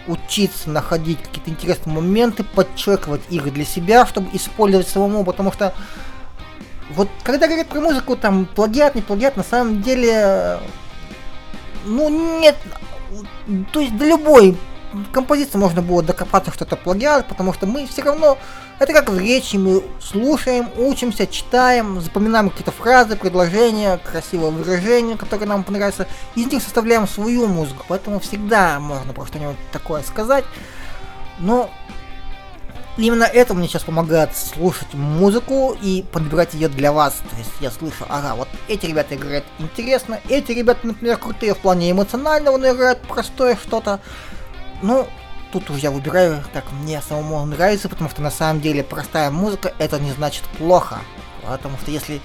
учиться 0.08 0.70
находить 0.70 1.22
какие-то 1.22 1.50
интересные 1.50 1.96
моменты, 1.96 2.44
подчеркивать 2.44 3.22
их 3.30 3.52
для 3.52 3.66
себя, 3.66 4.06
чтобы 4.06 4.30
использовать 4.34 4.88
самому, 4.88 5.24
потому 5.24 5.52
что 5.52 5.74
вот 6.92 7.08
когда 7.24 7.48
говорят 7.48 7.68
про 7.68 7.80
музыку, 7.80 8.16
там 8.16 8.46
плагиат, 8.46 8.96
не 8.96 9.02
плагиат, 9.02 9.38
на 9.38 9.44
самом 9.44 9.82
деле, 9.82 10.12
э, 10.14 10.60
ну 11.86 12.40
нет, 12.40 12.58
то 13.72 13.80
есть 13.80 13.98
до 13.98 14.06
любой 14.06 14.58
композиции 15.12 15.58
можно 15.58 15.82
было 15.82 16.04
докопаться, 16.04 16.52
что 16.52 16.66
это 16.66 16.76
плагиат, 16.76 17.28
потому 17.28 17.54
что 17.54 17.66
мы 17.66 17.88
все 17.88 18.02
равно, 18.02 18.38
это 18.80 18.94
как 18.94 19.10
в 19.10 19.18
речи, 19.18 19.56
мы 19.56 19.84
слушаем, 20.02 20.70
учимся, 20.78 21.28
читаем, 21.28 22.02
запоминаем 22.02 22.50
какие-то 22.50 22.72
фразы, 22.72 23.16
предложения, 23.16 23.98
красивые 23.98 24.52
выражения, 24.52 25.18
которые 25.18 25.48
нам 25.48 25.64
понравятся, 25.64 26.08
из 26.36 26.48
них 26.48 26.62
составляем 26.62 27.08
свою 27.08 27.48
музыку, 27.48 27.86
поэтому 27.88 28.20
всегда 28.20 28.80
можно 28.80 29.14
про 29.14 29.26
что-нибудь 29.26 29.58
такое 29.72 30.04
сказать, 30.04 30.44
но 31.40 31.70
именно 32.98 33.24
это 33.24 33.54
мне 33.54 33.68
сейчас 33.68 33.84
помогает 33.84 34.36
слушать 34.36 34.94
музыку 34.94 35.76
и 35.82 36.04
подбирать 36.12 36.54
ее 36.54 36.70
для 36.70 36.92
вас. 36.92 37.22
То 37.30 37.38
есть 37.38 37.52
я 37.60 37.72
слышу, 37.72 38.06
ага, 38.10 38.36
вот 38.36 38.48
эти 38.68 38.86
ребята 38.86 39.16
играют 39.16 39.46
интересно, 39.60 40.20
эти 40.30 40.52
ребята, 40.52 40.88
например, 40.88 41.18
крутые 41.18 41.54
в 41.54 41.60
плане 41.60 41.92
эмоционального, 41.92 42.58
но 42.58 42.72
играют 42.72 43.02
простое 43.02 43.56
что-то. 43.56 44.00
Ну, 44.82 45.08
тут 45.52 45.70
уже 45.70 45.80
я 45.80 45.92
выбираю, 45.92 46.44
как 46.54 46.72
мне 46.72 47.02
самому 47.02 47.46
нравится, 47.46 47.90
потому 47.90 48.10
что 48.10 48.22
на 48.22 48.32
самом 48.32 48.62
деле 48.62 48.84
простая 48.84 49.32
музыка 49.32 49.74
это 49.78 50.00
не 50.00 50.12
значит 50.12 50.44
плохо. 50.58 51.00
Потому 51.46 51.78
что 51.78 51.92
если 51.92 52.22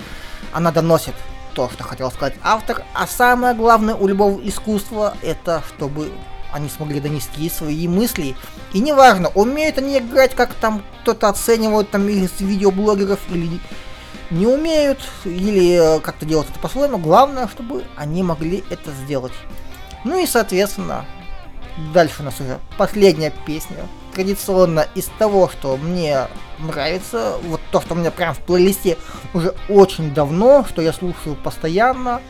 она 0.53 0.71
доносит 0.71 1.15
то, 1.55 1.71
что 1.71 1.85
хотел 1.85 2.11
сказать 2.11 2.35
автор, 2.43 2.83
а 2.93 3.07
самое 3.07 3.55
главное 3.55 3.95
у 3.95 4.07
любого 4.07 4.39
искусства 4.47 5.17
это 5.23 5.63
чтобы 5.69 6.13
они 6.57 6.69
смогли 6.69 7.01
донести 7.01 7.49
свои 7.51 7.87
мысли. 7.87 8.35
И 8.73 8.81
неважно, 8.81 9.29
умеют 9.35 9.79
они 9.79 9.99
играть, 9.99 10.35
как 10.35 10.55
там 10.55 10.83
кто-то 11.03 11.29
оценивает 11.29 11.91
там 11.91 12.09
из 12.09 12.41
видеоблогеров 12.41 13.21
или 13.31 13.61
не 14.31 14.47
умеют, 14.47 14.99
или 15.25 15.97
э, 15.97 16.01
как-то 16.01 16.27
делать 16.27 16.49
это 16.51 16.59
по-своему. 16.59 16.99
Главное, 16.99 17.47
чтобы 17.47 17.85
они 17.95 18.23
могли 18.23 18.65
это 18.71 18.91
сделать. 18.91 19.33
Ну 20.05 20.19
и 20.19 20.27
соответственно, 20.27 21.05
дальше 21.93 22.23
у 22.23 22.25
нас 22.25 22.41
уже 22.41 22.59
последняя 22.79 23.33
песня. 23.47 23.77
Традиционно 24.15 24.87
из 24.95 25.11
того, 25.19 25.51
что 25.51 25.77
мне 25.77 26.23
нравится, 26.59 27.37
вот 27.45 27.61
то, 27.71 27.83
что 27.83 27.95
у 27.95 27.99
меня 27.99 28.11
прям 28.11 28.35
в 28.35 28.39
плейлисте 28.39 28.97
уже 29.35 29.55
очень 29.69 30.15
давно, 30.15 30.65
что 30.67 30.81
я 30.81 30.95
слушаю 30.95 31.37
постоянно. 31.37 32.23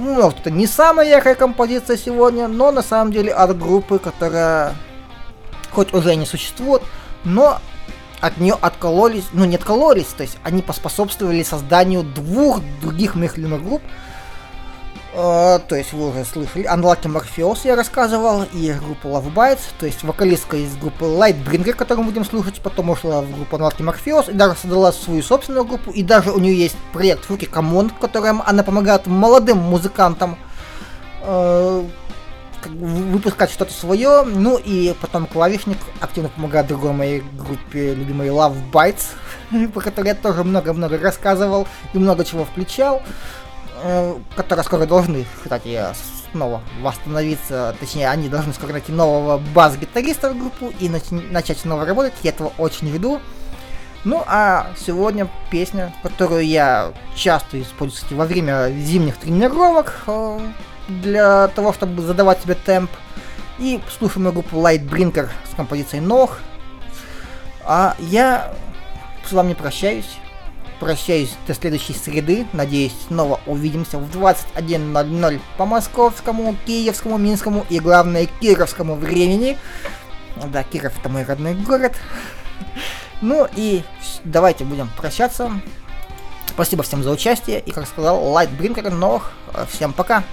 Ну, 0.00 0.14
может, 0.14 0.40
это 0.40 0.50
не 0.50 0.66
самая 0.66 1.06
яркая 1.10 1.34
композиция 1.34 1.98
сегодня, 1.98 2.48
но 2.48 2.72
на 2.72 2.82
самом 2.82 3.12
деле 3.12 3.34
от 3.34 3.58
группы, 3.58 3.98
которая 3.98 4.74
хоть 5.72 5.92
уже 5.92 6.16
не 6.16 6.24
существует, 6.24 6.82
но 7.22 7.60
от 8.22 8.38
нее 8.38 8.56
откололись, 8.58 9.26
ну 9.34 9.44
не 9.44 9.56
откололись, 9.56 10.06
то 10.06 10.22
есть 10.22 10.38
они 10.42 10.62
поспособствовали 10.62 11.42
созданию 11.42 12.02
двух 12.02 12.60
других 12.80 13.14
моих 13.14 13.34
групп. 13.34 13.82
Э, 15.12 15.58
то 15.66 15.74
есть 15.74 15.92
вы 15.92 16.08
уже 16.10 16.24
слышали, 16.24 16.64
Unlucky 16.64 17.10
Morpheus 17.12 17.60
я 17.64 17.74
рассказывал, 17.74 18.44
и 18.52 18.72
группа 18.72 19.08
Lovebites, 19.08 19.60
то 19.78 19.86
есть 19.86 20.04
вокалистка 20.04 20.56
из 20.56 20.76
группы 20.76 21.04
Lightbringer, 21.04 21.72
которую 21.72 22.04
мы 22.04 22.12
будем 22.12 22.24
слушать, 22.24 22.60
потом 22.62 22.90
ушла 22.90 23.20
в 23.20 23.34
группу 23.34 23.56
Unlucky 23.56 23.80
Morpheus, 23.80 24.30
и 24.30 24.34
даже 24.34 24.54
создала 24.56 24.92
свою 24.92 25.22
собственную 25.22 25.64
группу, 25.64 25.90
и 25.90 26.04
даже 26.04 26.30
у 26.30 26.38
нее 26.38 26.56
есть 26.56 26.76
проект 26.92 27.24
Fuki 27.24 27.46
Commune, 27.46 27.90
которым 27.90 28.40
она 28.46 28.62
помогает 28.62 29.08
молодым 29.08 29.58
музыкантам 29.58 30.38
э, 31.22 31.84
выпускать 32.66 33.50
что-то 33.50 33.72
свое, 33.72 34.22
ну 34.22 34.58
и 34.58 34.94
потом 35.00 35.26
клавишник 35.26 35.78
активно 36.00 36.28
помогает 36.28 36.68
другой 36.68 36.92
моей 36.92 37.22
группе 37.36 37.94
любимой 37.94 38.28
Love 38.28 38.56
Bites, 38.72 39.06
по 39.74 39.80
которой 39.80 40.08
я 40.08 40.14
тоже 40.14 40.44
много-много 40.44 40.98
рассказывал 40.98 41.66
и 41.94 41.98
много 41.98 42.24
чего 42.24 42.44
включал, 42.44 43.02
которые 44.36 44.64
скоро 44.64 44.86
должны, 44.86 45.26
кстати, 45.42 45.80
снова 46.32 46.62
восстановиться, 46.80 47.74
точнее, 47.80 48.08
они 48.08 48.28
должны 48.28 48.52
скоро 48.52 48.72
найти 48.72 48.92
нового 48.92 49.38
бас-гитариста 49.54 50.30
в 50.30 50.38
группу 50.38 50.72
и 50.78 50.88
нач- 50.88 51.30
начать 51.30 51.58
снова 51.58 51.84
работать, 51.84 52.14
я 52.22 52.30
этого 52.30 52.52
очень 52.58 52.94
жду. 52.94 53.20
Ну 54.04 54.22
а 54.26 54.68
сегодня 54.78 55.28
песня, 55.50 55.94
которую 56.02 56.46
я 56.46 56.92
часто 57.14 57.60
использую 57.60 57.98
кстати, 57.98 58.14
во 58.14 58.24
время 58.24 58.70
зимних 58.70 59.18
тренировок 59.18 59.94
э, 60.06 60.40
для 60.88 61.48
того, 61.48 61.72
чтобы 61.72 62.02
задавать 62.02 62.42
себе 62.42 62.54
темп. 62.54 62.90
И 63.58 63.78
слушаем 63.98 64.24
мы 64.24 64.32
группу 64.32 64.56
Lightbringer 64.56 65.28
с 65.50 65.54
композицией 65.54 66.02
Ног. 66.02 66.38
А 67.62 67.94
я 67.98 68.54
с 69.28 69.32
вами 69.32 69.52
прощаюсь. 69.52 70.18
Прощаюсь 70.80 71.34
до 71.46 71.54
следующей 71.54 71.92
среды. 71.92 72.46
Надеюсь, 72.54 72.94
снова 73.06 73.38
увидимся 73.46 73.98
в 73.98 74.10
21.00 74.10 75.40
по 75.58 75.66
московскому, 75.66 76.56
киевскому, 76.66 77.18
минскому 77.18 77.66
и, 77.68 77.78
главное, 77.78 78.26
кировскому 78.40 78.94
времени. 78.94 79.58
Да, 80.46 80.62
Киров 80.62 80.98
это 80.98 81.08
мой 81.10 81.24
родной 81.24 81.54
город. 81.54 81.92
Ну 83.20 83.46
и 83.54 83.82
давайте 84.24 84.64
будем 84.64 84.88
прощаться. 84.96 85.52
Спасибо 86.48 86.82
всем 86.82 87.02
за 87.02 87.10
участие. 87.10 87.60
И, 87.60 87.70
как 87.70 87.86
сказал, 87.86 88.22
Lightbringer, 88.34 88.90
Ног. 88.90 89.32
Всем 89.68 89.92
пока. 89.92 90.24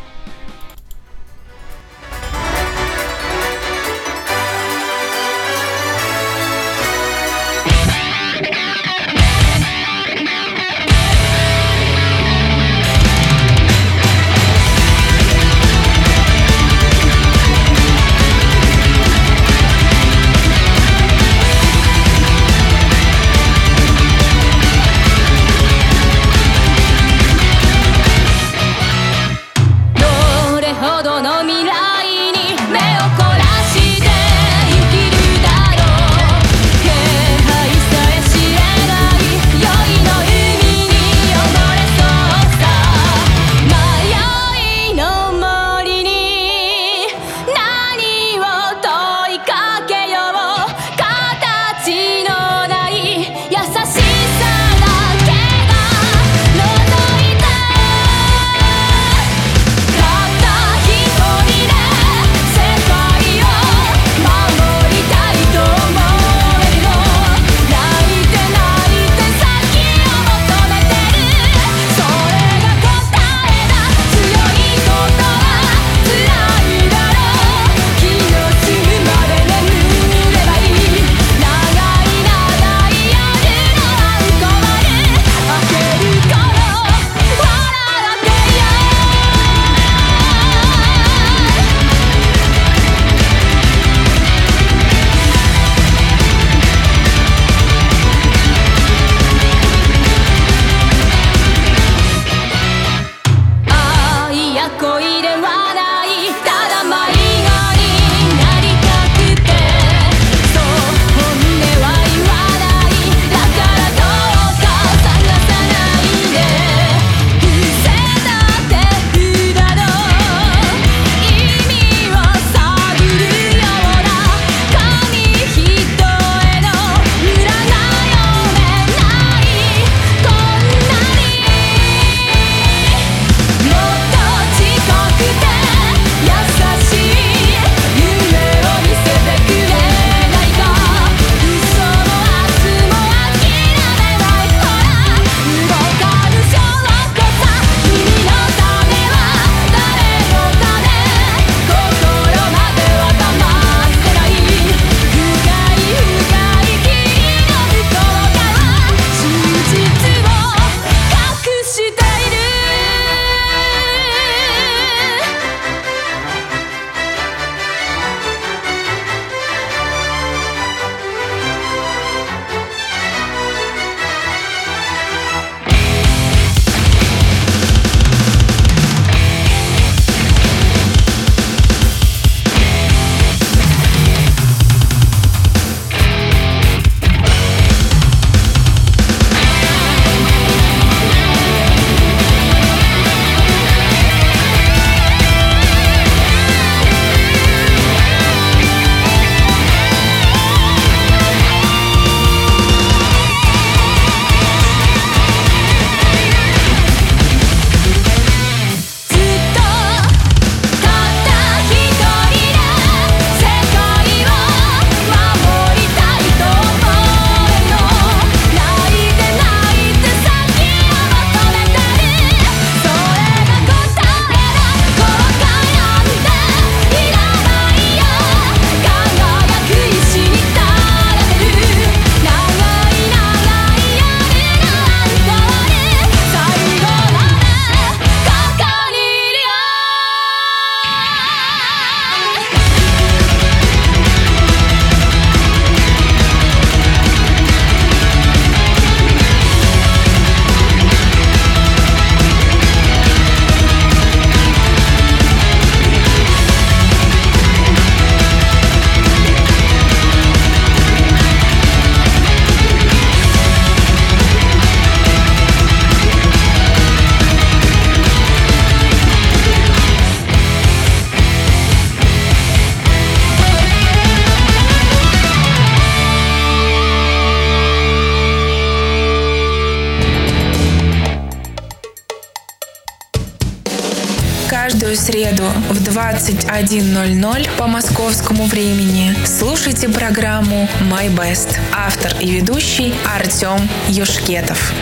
21.00 286.58 287.56
по 287.56 287.68
московскому 287.68 288.46
времени 288.46 289.14
слушайте 289.26 289.90
программу 289.90 290.68
«My 290.92 291.08
Best». 291.16 291.60
Автор 291.72 292.16
и 292.20 292.32
ведущий 292.32 292.96
Артем 293.06 293.70
Юшкетов. 293.90 294.74